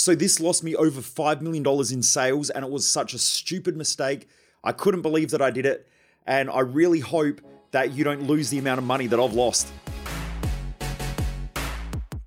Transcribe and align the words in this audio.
So 0.00 0.14
this 0.14 0.38
lost 0.38 0.62
me 0.62 0.76
over 0.76 1.00
$5 1.00 1.40
million 1.40 1.66
in 1.92 2.04
sales, 2.04 2.50
and 2.50 2.64
it 2.64 2.70
was 2.70 2.88
such 2.88 3.14
a 3.14 3.18
stupid 3.18 3.76
mistake. 3.76 4.28
I 4.62 4.70
couldn't 4.70 5.02
believe 5.02 5.32
that 5.32 5.42
I 5.42 5.50
did 5.50 5.66
it, 5.66 5.88
and 6.24 6.48
I 6.48 6.60
really 6.60 7.00
hope 7.00 7.40
that 7.72 7.94
you 7.94 8.04
don't 8.04 8.22
lose 8.22 8.48
the 8.48 8.60
amount 8.60 8.78
of 8.78 8.84
money 8.84 9.08
that 9.08 9.18
I've 9.18 9.32
lost. 9.32 9.66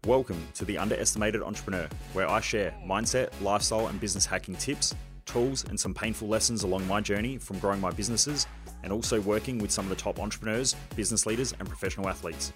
Welcome 0.06 0.46
to 0.56 0.66
The 0.66 0.78
Underestimated 0.78 1.42
Entrepreneur, 1.42 1.88
where 2.12 2.30
I 2.30 2.42
share 2.42 2.74
mindset, 2.86 3.30
lifestyle, 3.42 3.88
and 3.88 4.02
business 4.02 4.26
hacking 4.26 4.58
tips, 4.58 4.94
tools, 5.26 5.64
and 5.64 5.80
some 5.80 5.94
painful 5.94 6.28
lessons 6.28 6.64
along 6.64 6.86
my 6.88 7.00
journey 7.00 7.38
from 7.38 7.58
growing 7.60 7.80
my 7.80 7.92
businesses 7.92 8.48
and 8.84 8.92
also 8.92 9.22
working 9.22 9.60
with 9.60 9.72
some 9.72 9.86
of 9.86 9.90
the 9.90 9.96
top 9.96 10.20
entrepreneurs, 10.20 10.76
business 10.98 11.26
leaders, 11.26 11.54
and 11.58 11.70
professional 11.70 12.10
athletes. 12.10 12.52